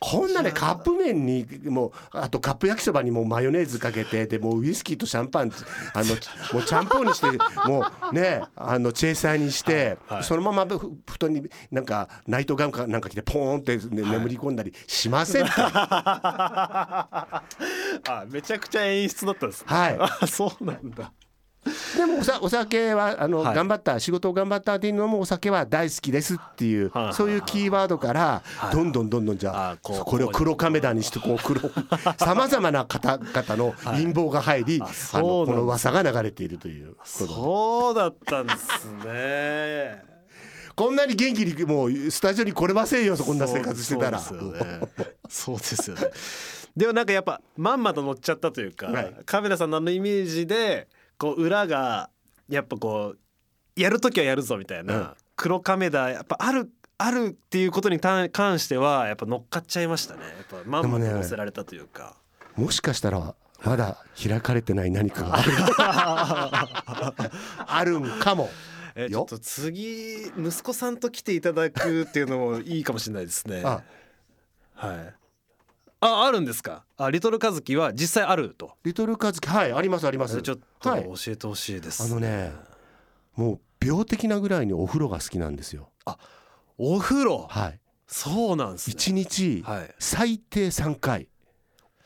[0.04, 5.52] こんなねカップ麺にもうあとカップ焼きそばにもうマヨネーズかけてでもうウイスキーとシャンパン
[5.94, 6.16] あの
[6.54, 7.28] もうちゃんぽんにして
[7.68, 17.44] もうねあのチェイサーにして、はいはいそのままふ布団になんかナイトガウンかなんか着てポーンって、ね眠り込んだりしませんって あ
[18.28, 19.68] めちゃくちゃ演出だったんですね。
[19.68, 21.12] はい あそうなんだ。
[21.96, 31.62] でもおさお酒はあの、はい頑張った仕事を頑張ったっていうのもお酒は大好きですっていう、そういうキーワードから、はいどんどんどんどんじゃああこれを黒亀田にしてこう黒
[32.18, 40.04] さまざまな方々の陰謀が入り、あのこの噂が流れているというそうだったんですね。
[40.76, 44.20] こんなに元気にもうスタジオに来れませんよこんな生活してたら。
[44.20, 44.88] そうそうですよね。
[45.30, 46.02] そうですよね。
[46.76, 50.88] でもなんかやっぱまんまと乗っちゃったというか、はいカメラさんのあのイメージで
[51.22, 52.10] こう裏が
[52.50, 56.70] やっぱこうやる時はやるぞみたいな、うん黒亀田やっぱある
[57.00, 60.22] あるっていうことにた関してはやっぱ乗っかっちゃいましたね。
[60.22, 62.16] やっぱまんまと乗せられたというか。
[62.56, 67.32] もしかしたらまだ開かれてない何かがある
[67.66, 68.52] あるんかも。
[68.94, 73.64] えちょっと次息子さんと来ていただくっていうのもいいかもしれないですね。
[73.66, 73.82] あ
[74.76, 75.21] はい。
[76.02, 76.84] ああるんですか？
[76.98, 78.74] あリトルカズキは実際あると。
[78.84, 80.42] リトルカズキはいありますあります。
[80.42, 81.04] ちょっとはい。
[81.04, 82.52] 教えてほしいです、あのね
[83.36, 85.90] もう病的なぐらいにお風呂が好きなんですよ。
[86.78, 87.48] お風呂？
[87.50, 87.80] はい。
[88.08, 88.94] そうなんですね。
[88.94, 89.96] 一日はい。
[90.00, 91.28] 最低3回。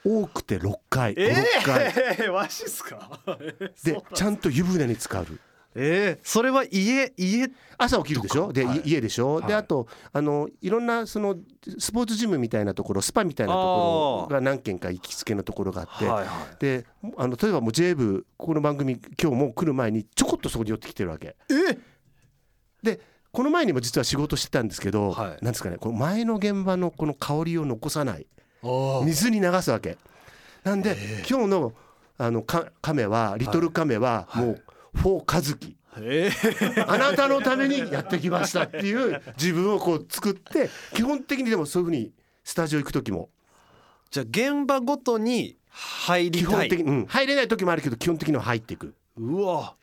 [0.08, 1.34] 多くて6回、え
[1.64, 3.20] 6回えー、 マジっすか？
[3.84, 5.40] でちゃんと湯船に浸かる
[5.78, 8.54] えー、それは家家朝起きるでしょ？
[8.54, 8.78] で、はい。
[8.80, 9.48] い家でしょ、はい。
[9.48, 11.36] であとあのいろんなその
[11.78, 16.56] スポーツジムみたいなところスパみたいなところが何軒か行きつけのところがあって、はいはい。
[16.60, 16.86] で
[17.18, 21.36] あの例えばもう J 部ここの番組今日も来る前にちょこっとそこに寄ってきてるわけ。
[21.50, 21.78] え？
[22.82, 23.02] で
[23.32, 25.30] この前にも実は仕事してたんですけど、はい。
[25.44, 28.28] なんですかねこの前の現場のこの香りを残さない。
[28.64, 29.98] あ水に流すわけ。
[30.64, 30.96] なんで、
[31.30, 31.74] 今日の
[32.18, 34.64] あのか亀はリトル亀はもう
[34.96, 35.76] フォーカズキ。
[35.98, 36.30] え。
[36.32, 42.12] ー、あなたのためにやってきましたっていう自分をこう作って基本的にでもそういうふうに
[42.44, 43.30] スタジオ行く時も。
[44.12, 46.70] じゃあ現場ごとに入りたい。
[46.70, 48.96] 基本的に、うん、入れない時もあるけど基本的には入っていく。
[49.18, 49.76] うわ。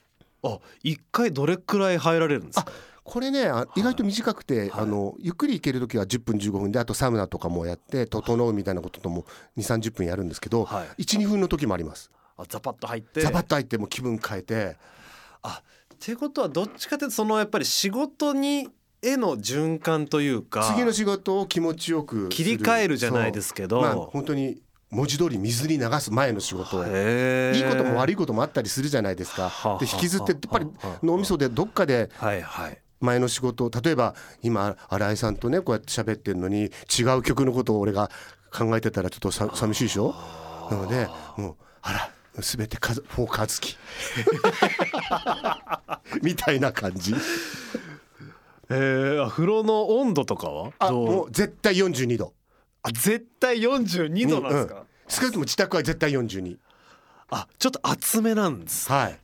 [0.43, 2.67] あ一回どれくらい入られるんですか？
[3.05, 9.25] これねあ意外と短くて、あのゆっくり行ける時は10分15分であとサウナとかもやって整うみたいなこととも
[9.57, 11.03] 2 3 0分やるんですけど、はい。
[11.03, 12.11] 12分の時もあります。
[12.37, 13.21] あザパッと入って。
[13.21, 14.77] ザバッと入ってもう気分変えて
[15.43, 15.63] あ
[15.95, 18.69] ってことはどっちかというとそのやっぱり仕事に
[19.03, 23.81] への循環というか次の仕事を気持ちよく切り替えるじゃないですけど。
[23.81, 26.77] まあ本当に文字通り水に流す前の仕事。
[26.85, 29.49] いいことも悪いこともあったりするじゃないですか。
[29.49, 30.67] はあで引きずってやっぱり
[31.03, 32.79] 脳みそでどっかではいはい。
[33.01, 38.11] 前の仕事を例えば今新井さんとねこうやって喋ってるのに違う曲のことを俺が
[38.53, 40.15] 考えてたらちょっとさ寂しいでしょ？
[40.71, 43.77] なのでもうあら全てかずフォーカー付き
[46.23, 47.15] みたいな感じ。
[48.71, 50.73] えー、風呂の温度とかは？
[50.79, 52.33] あもう絶対42度。
[52.83, 56.57] あ絶対42度なんですか、うん少なくとも自宅は絶対42
[57.29, 59.19] あちょっと厚めなんですはい。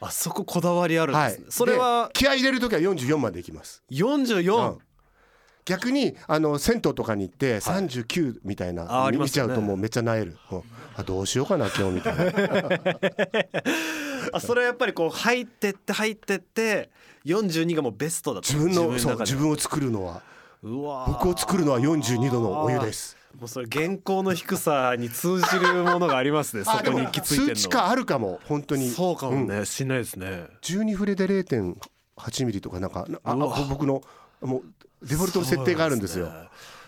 [0.00, 1.32] あそここだわりあるんではい。
[1.32, 3.82] すね、それはで気合い入れる時は44までいきます。
[3.90, 4.78] 44、うん
[5.66, 10.38] 逆にあの銭湯とかに行って39みたいな、あありま見ちゃうともうめっちゃなえる。
[10.48, 10.62] もう
[10.94, 12.24] あどうしようかな今日みたいな。
[14.32, 16.90] あそれはやっぱりこう入ってって入ってって
[17.26, 18.48] 42がもうベストだと。
[18.48, 20.22] 自分のそう中で自分を作るのは。
[20.62, 21.12] うわー。
[21.12, 23.16] 僕を作るのは42度のお湯です。
[23.36, 28.88] もうそれ原稿の低さに通じるものがありますねそこに行き着いてんの数値化あるかも本当に。
[28.88, 29.66] そうかもね、ん。
[29.66, 30.46] しないですね。
[30.62, 33.34] 12フレで0.8ミリとかなんかあ
[33.68, 34.00] 僕の
[34.40, 34.62] もう
[35.08, 36.26] デフォルトの設定があるんですよ。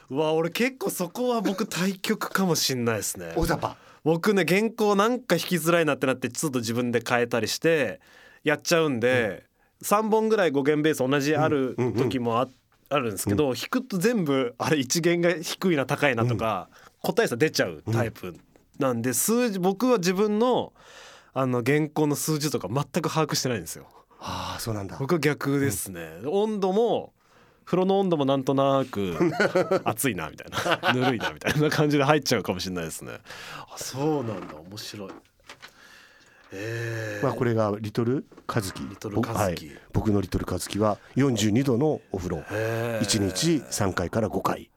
[0.09, 3.33] そうわ俺結構そこは僕対局かもしんないですね。
[3.37, 3.77] 大雑把。
[4.05, 8.01] 僕ね原稿なんか弾きづらいなってなってちょっと自分で変えたりして
[8.45, 9.45] やっちゃうんで、
[9.83, 11.87] 3本ぐらい5弦ベース同じあるうん。
[11.89, 12.49] うん時もあ,、
[12.91, 16.69] あるんですけど、弾くと全部あれ1弦が低いな高いなとか、
[17.03, 18.35] 個体差出ちゃうタイプ
[18.79, 20.73] なんで数字僕は自分の
[21.35, 23.87] あの原稿の数字とか全く把握してないんですよ。
[24.21, 24.97] ああそうなんだ。
[24.99, 27.13] 僕は逆ですね、温度も
[27.69, 29.15] 風呂の温度もなんとなく
[29.85, 30.93] 暑いなみたいな。
[30.97, 33.21] ぬるいなみたいな感じで入っちゃうかもしれないですね。
[33.71, 34.55] あそうなんだ。
[34.57, 35.11] 面白い。
[36.53, 37.23] えー。
[37.23, 39.81] まあこれがリトルカズキリトルカズキはい。
[39.93, 42.39] 僕のリトルカズキは42度のお風呂。
[42.51, 43.07] へー。
[43.07, 44.71] 1日3回から5回。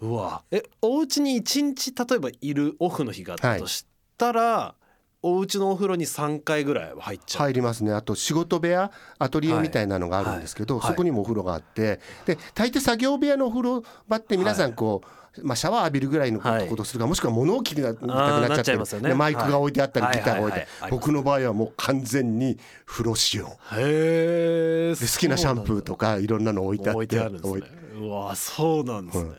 [0.00, 0.42] うわ。
[0.50, 3.84] えお家に1日例えばいるオフの日があったとし
[4.16, 4.74] たら、
[5.22, 7.92] お家のお風呂に3回ぐらいは入っちゃう、入りますね。
[7.92, 10.82] あと仕事部屋アトリエみたいなのがあるんですけど、はい。
[10.82, 10.92] はい。
[10.92, 12.00] そこにもお風呂があって。
[12.24, 15.02] で大抵作業部屋のお風呂場って皆さんこ
[15.36, 16.68] う、まあ、シャワー浴びるぐらいのこはい。
[16.68, 19.08] とするか、もしくは物置きが見たくなっちゃっってね。
[19.08, 20.16] でマイクが置いてあったり、はい。
[20.18, 20.66] ギターが置いて、はい。
[20.66, 20.82] はい。
[20.82, 20.90] はい。
[20.92, 22.56] 僕の場合はもう完全に
[22.86, 23.46] 風呂仕様。
[23.72, 27.18] へえで好きなシャンプーとかいろんなの置いてあって。
[27.18, 29.24] うわそうなんですね。
[29.24, 29.38] うん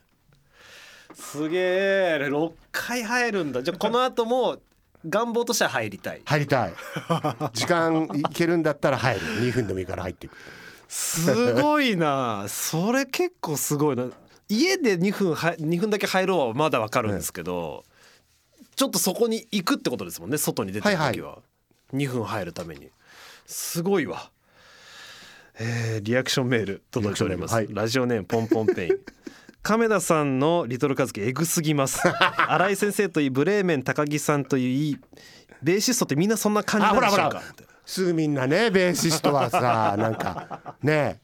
[1.20, 3.62] すげえ六回入るんだ。
[3.62, 4.58] じゃあこの後も
[5.08, 6.22] 願望としては入りたい。
[6.26, 6.74] 入りたい
[7.54, 10.36] 時間いけるんだったら入る2分でもいいから入っていく
[10.90, 12.46] すごいな。
[12.50, 14.08] それ結構すごいな。
[14.50, 17.86] 家で2分は2分だけ入ろうはまだわかるんですけど、
[18.76, 20.38] ちょっとそこに行くってことですもんね。
[20.38, 21.40] 外に出てる時は、
[21.94, 22.90] 2分入るために。
[23.46, 24.32] すごいわ。
[25.60, 29.00] えーリアクションメール届いております、リアクションメールラジオネームポンポンペイン
[29.62, 32.02] 亀田さんのリトルカズキエグすぎます。
[32.48, 34.98] 新井先生といいブレーメン高木さんといい
[35.62, 37.26] ベーシストってみんなそんな感じなんでしょうか。
[37.26, 37.54] あほらほら。
[37.86, 41.20] すぐみんなねベーシストはさ なんかね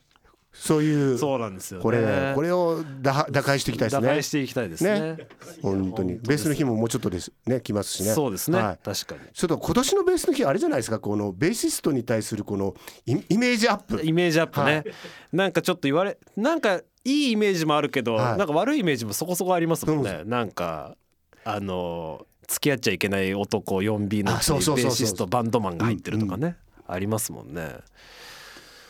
[0.52, 1.84] そういうそうなんですよね。
[1.84, 4.08] これこれを打打開していきたいですね。
[4.08, 5.00] 打開していきたいですね。
[5.00, 5.28] ね。
[5.62, 6.16] 本当に。
[6.16, 8.14] ベースの日ももうちょっとですね来ますしね。
[8.14, 8.80] そうですね、はい。
[8.84, 9.22] 確かに。
[9.34, 12.74] ちょっと今年のベースの日あれじゃないですかこのベーシストに対するこの
[13.06, 14.02] イイメージアップ。
[14.04, 14.86] イメージアップね、はい。
[15.34, 18.38] なんかちょっと言われなんかいいイメージもあるけど、はい。
[18.38, 20.98] なんか悪いイメージもそこそこありますもんね、なんか
[21.46, 24.84] あの付き合っちゃいけない男 4B のあそうそうそうそう。
[24.86, 27.78] ベーシストバンドマンが入ってるとかね、ありますもんね。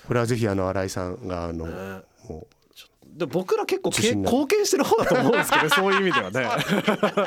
[0.07, 2.01] これはぜひあの新井さんがあのね。
[2.27, 2.47] も
[3.15, 4.33] で僕ら結構け自信ない。
[4.33, 6.45] 貢献してる方だと思うんですけど そういう意味ではね。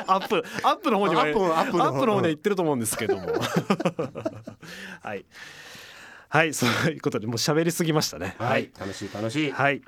[0.07, 3.23] アップアップの方にはアップアップの方アップの方には行ってると思うんですけども。
[5.01, 5.25] はい。
[6.29, 8.35] はいそういうことでもう喋りすぎましたね。
[8.39, 8.69] うはい。
[8.79, 9.51] 楽しい楽しい。
[9.51, 9.81] はい。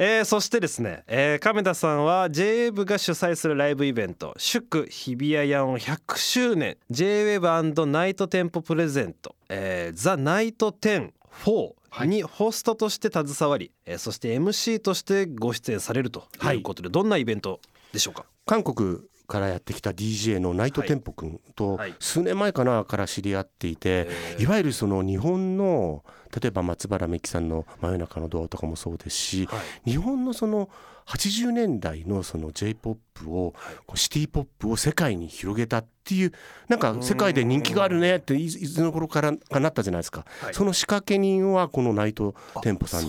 [0.00, 11.10] えーそしてですね、えー亀田さんは JWEB が主催するライブイベント祝日比谷野音100周年 JWEB& ナイトテンポプレゼント、えー、ザ・ナイト10
[11.44, 17.60] 4にホストとして携わり、えーそして MC としてご出演されるということで、どんなイベント
[17.92, 18.24] でしょうか？
[18.46, 18.98] 韓国
[19.28, 21.94] からやってきた DJ のナイトテンポ君とはい。
[22.00, 24.08] 数年前かなから知り合っていて、
[24.38, 26.02] いわゆるその日本の
[26.40, 29.90] 例えば松原美樹さんの「真夜中のドア」とかもそうですし、はい。
[29.90, 30.70] 日本のその
[31.08, 33.54] 80年代のその j p o p を、
[33.94, 36.32] シティ・ポップを世界に広げたっていう
[36.68, 40.54] なんか世界で人気があるねっていいつの頃からかなったじゃないですか、はい。
[40.54, 43.08] その仕掛け人はこのナイトテンポさん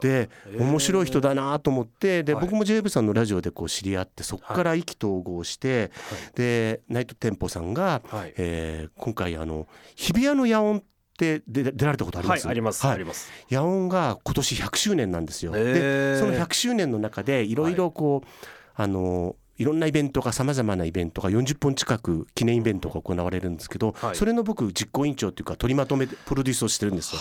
[0.00, 0.28] で
[0.58, 2.44] 面白い人だなと思ってではい。
[2.44, 5.92] 僕も JB さんのラジオでこう知り合ってそこから意気投合して
[6.34, 8.34] でナイトテンポさんがはい。
[8.36, 10.82] えー今回あの日比谷の野音っ
[11.18, 12.94] でで出られたことあります、はいあります、はい。
[12.96, 13.30] あります。
[13.50, 15.52] 野音が今年100周年なんですよ。
[15.52, 17.78] でその100周年の中でいろい。
[17.78, 18.28] ろこう、
[18.74, 24.16] あのいろんなイベントがさまざまなイベントが40本近く記念イベントが行われるんですけど、はい。
[24.16, 27.20] それの僕実行委員長っていうか取りまとめプロデュースをしてるんですよ。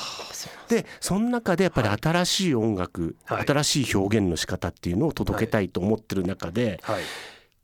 [0.68, 3.46] でその中でやっぱり新しい音楽、はい。
[3.48, 7.04] 新しい表現の仕方っていうのを届けたいと思ってる中で、はい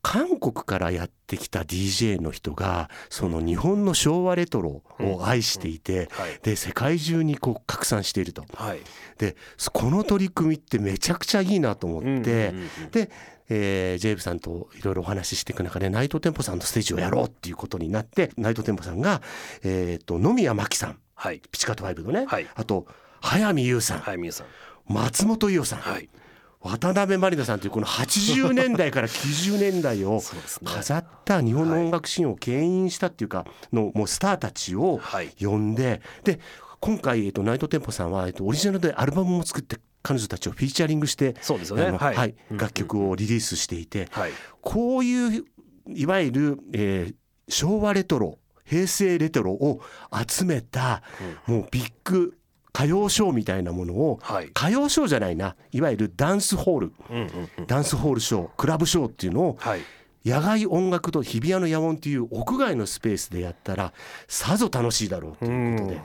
[0.03, 6.39] 韓国からやってきた DJ の人がその日本の昭和レトロを愛していて、はい。
[6.43, 8.43] で世界中にこう拡散していると。
[8.53, 8.81] はい。
[9.17, 9.37] で
[9.71, 12.53] この取り組みってめちゃくちゃいいなと思って、
[12.91, 13.09] で、
[13.47, 19.21] えー、ジェイブさんといろいろお話ししていく中でナイトテンポさんのステージをやろうっていうことになってナイトテンポさんが、
[19.63, 20.99] えー、と野宮真紀さん。
[21.15, 21.39] はい。
[21.49, 22.47] ピチカート5のね、はい。
[22.53, 22.87] あと
[23.21, 24.47] 早見優さん、はい皆さん。
[24.85, 26.09] 松本伊代さん、はい
[26.63, 30.21] 渡辺満里奈さんというこの80年代から90年代を
[30.63, 35.29] 飾った日本の音楽シーンを牽引したっていうかのもうスターたちをはい。
[35.39, 36.39] 呼んでで
[36.79, 41.35] 今回、えっと、ナイトテンポさんは、えっと、オリジナルでアルバムも作って彼女たちをフィーチャリングして
[42.57, 44.31] 楽曲をリリースしていて、はい。
[44.61, 45.45] こういう
[45.87, 47.15] いわゆる、えー
[47.49, 49.81] 昭和レトロ平成レトロを
[50.25, 51.03] 集めた、
[51.45, 52.37] もうビッグ
[52.75, 54.45] 歌謡ショーみたいなものを、はい。
[54.47, 55.55] 歌謡ショーじゃないな。
[55.71, 56.93] いわゆるダンスホール。
[57.09, 57.67] うんうんうん。
[57.67, 59.81] ダンスホールショークラブショーっていうのをはい。
[60.25, 63.91] 野外音楽と日比谷の野音っていう屋外のスペースでやったら
[64.29, 66.01] さぞ楽しいだろうということで。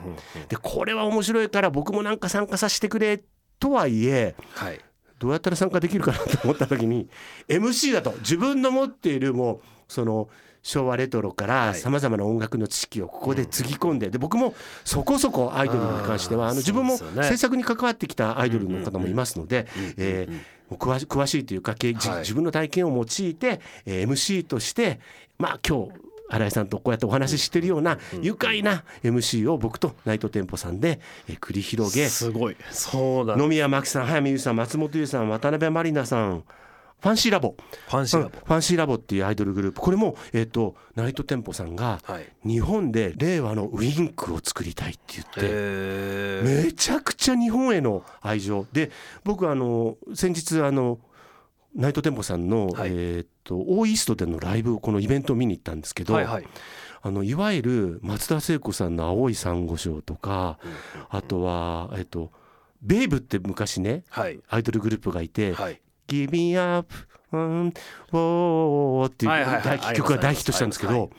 [0.49, 3.23] でこれは面白いから僕もなんか参加させてくれ
[3.59, 4.79] とはいえはい。
[5.19, 7.09] どうやったら参加できるかなと思った時に
[7.47, 8.11] MC だと。
[8.19, 10.29] 自分の持っているもうその
[10.61, 11.75] 昭和レトロからはい。
[11.75, 14.53] さまざまな音楽の知識をここでつぎ込んでで僕も
[14.83, 20.27] そこそこアイドルに関してはあの自分も制作に関わってきたアイドルの方もいますのでえ
[20.71, 24.99] 詳し詳しいというか自分の体験を用いてえー MC として
[25.37, 25.91] まあ今日
[26.31, 32.57] 新井さんとこうやってお話ししてるような愉快な MC を僕とナイトテンポさんでえー繰り広げすごい。
[32.69, 33.35] そうだ。
[33.35, 36.43] 野宮真紀さん早見優さん松本優さん渡辺満里奈さん
[37.01, 37.55] ファンシーラボ。
[37.87, 38.37] ファンシーラボ。
[38.37, 39.81] うんファンシーラボっていうアイドルグループ。
[39.81, 42.27] これも、えっとナイトテンポさんがはい。
[42.45, 46.43] 日本で令和のウインクを作りたいって言って。
[46.43, 48.65] めちゃくちゃ日本への愛情。
[48.73, 48.91] で
[49.23, 50.99] 僕あの先日あの
[51.75, 52.89] ナイトテンポさんの、はい。
[52.91, 56.47] えーっとオーイーストでのライブこのイベントを見に行ったんですけど、はいはい。
[57.01, 60.59] あのいわゆる松田聖子さんの「青い珊瑚礁」とか、
[61.09, 62.31] あとは、えっと
[62.81, 64.39] ベイブって昔ねはい。
[64.49, 66.93] アイドルグループがいてはい「Give me up」
[67.31, 67.67] うん
[68.11, 71.09] 「ウォー」っていう曲が大ヒットしたんですけど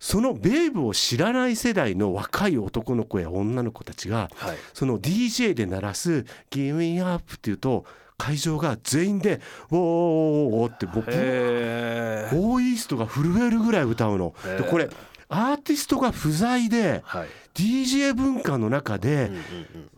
[0.00, 4.56] そのベイブを知らない世代の若い男の子や女の子たちがはい。
[4.74, 7.84] その DJ で鳴らす「Give me up」っていうと
[8.18, 14.34] 会場が全員で「ウォーウォー」ってもうへえオーイーストが震えるぐらい歌うの。
[14.58, 14.88] でこれ
[15.28, 19.30] アーティストが不在ではい DJ 文化の中で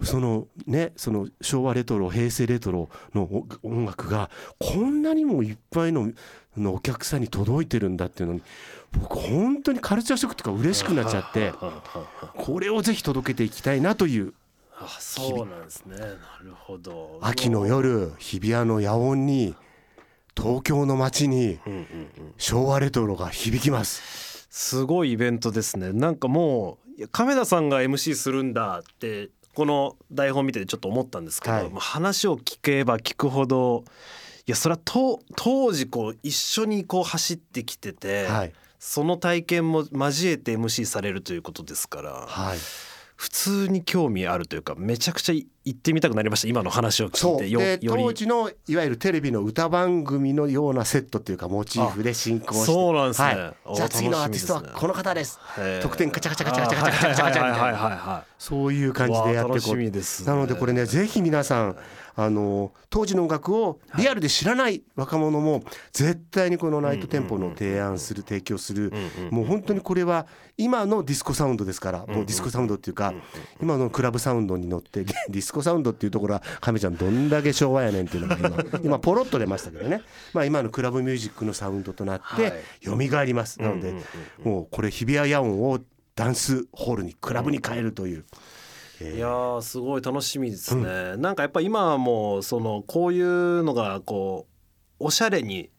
[0.02, 6.11] そのねその昭和レトロ平成レトロの音楽がこんなにもいっぱいの
[6.57, 8.42] のお客さんに届いてるんだっていうのに
[8.92, 11.52] 僕本当にカルチャーショックとか嬉しくなっちゃって
[12.36, 14.34] これをぜひ届けていきたいなという
[14.76, 15.96] あそうなんですね。
[15.96, 17.18] なるほど。
[17.22, 19.55] 秋の夜日比谷の野音に
[20.36, 21.61] 東京の街に
[22.38, 24.48] 昭和レトロが響きます。
[24.50, 25.92] すごいイベントですね。
[25.92, 31.70] なんかもや亀田さんが MC するんだってこの台本見ててちょっと思ったんですけど、はい。
[31.70, 33.84] まあ話を聞けば聞くほど
[34.47, 38.53] いやそれはと当時こう一緒にこう走ってきてて、はい。
[38.84, 42.59] その体験も交えて MC されるということですからはい
[43.16, 47.48] 普通に興味あるというかめちゃくちゃ行ってみたくなりました今の話を聞いて。
[47.48, 52.66] よで当時のいわゆるテレビの歌番組のようなセットというかモチーフで進行して。
[52.66, 55.38] そうなんですね、はい、じゃあ次のアーティストはこの方です。
[55.80, 59.76] 特典カチャカチャカチャカチャカチャカチャカチャみたいなそういう感じでやってこう
[60.26, 61.76] なのでこれねぜひ皆さん
[62.16, 68.92] あの当時の音楽をリアルで知らない若者も絶対にこのナイトテンポの提案する提供する
[69.30, 73.12] もう本当にこれは今のディスコサウンドですからもうディスコサウンドっていうか
[73.60, 80.02] 今のクラブサウンドに乗ってディスコサウンドっていうところは亀ちゃんどんだけ昭和やねんっていうのが今 今ポロッと出ましたけどね。
[80.32, 83.60] まあ今のクラブミュージックのサウンドとなって蘇ります。
[83.60, 83.94] なので
[84.42, 85.80] もうこれ日比谷野音を
[86.14, 88.24] ダンスホールにクラブに変えるという。
[89.12, 94.46] いやーすごい楽しみですね、なんかやっぱ今はもうそのこういうのがこ
[95.00, 95.70] うおしゃれに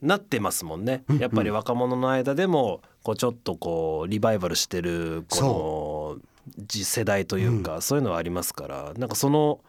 [0.00, 6.18] なってますもんね、やっぱり若者の間でもこうちょっとこうリバイバルしてるこ
[6.50, 9.08] の次世代というか、そういうのはありますからなん。
[9.08, 9.60] かその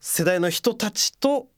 [0.00, 1.48] 世代の人たちと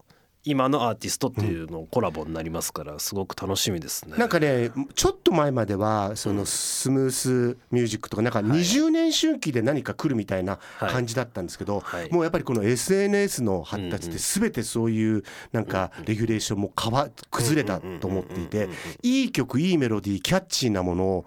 [0.48, 4.16] 今のアーティストっていうのコラボになりますからすごく楽しみですね。
[4.16, 12.10] なんかねちょっと前まではそのスムースミュージックとかなんか20年周期で何か来るみたいな感じだったんですけど、はい。
[12.10, 15.22] もうやっぱりこの SNS の発達で全てそういう
[15.52, 18.70] なんかレギュレーションも変わ崩れたと思っていて
[19.02, 21.26] いい曲いいメロディーキャッチーなものを、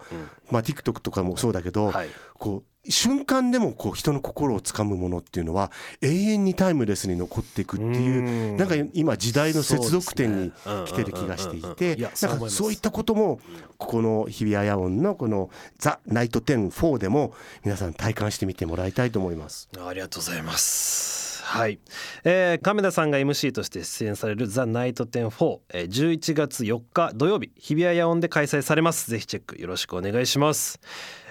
[0.49, 2.09] まあ、TikTok とかもそうだけど、はい。
[2.39, 5.71] こう瞬間でもこう人の心をつかむものっていうのは
[6.01, 8.57] 永遠にタイムレスに残っていくっていううん。
[8.57, 10.51] なんか今時代の接続点に
[10.85, 12.57] 来てる気がしていてそうなん思います。
[12.57, 13.39] かそういったことも
[13.77, 19.69] ここの日比谷野音のこの「ザ・ナイト104」でも皆さん体感してみてもらいたいと思います。
[19.77, 21.21] ありがとうございます。
[21.43, 21.79] はい、
[22.23, 29.11] えー、亀田さんが MC として出演される「ザ・ナイト104」えー、11月4日土曜日日比谷野音で開催されます。
[29.11, 30.79] ぜひチェックよろしくお願いします、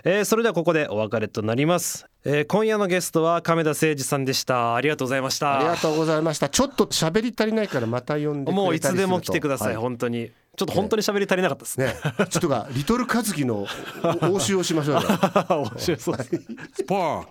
[0.04, 4.74] えー、それではここでお別れとなります、えー、今夜のゲストは亀田誠二さんでした。
[4.74, 5.58] ありがとうございました。
[5.58, 6.48] ありがとうございました。
[6.48, 8.52] ちょっと喋り足りないからまた呼んでくれたりすると。
[8.52, 9.76] もういつでも来てください、はい。
[9.76, 10.30] 本当に。
[10.56, 11.86] ちょっと本当に喋り足りなかったですね。
[11.86, 11.94] ね、
[12.28, 15.02] ちょっとがリトルカズキの応酬をしましょうよ。
[15.48, 16.36] 面白そうです。
[16.82, 17.26] Spark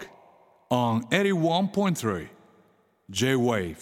[0.70, 2.28] on 81.3
[3.10, 3.78] J Wave.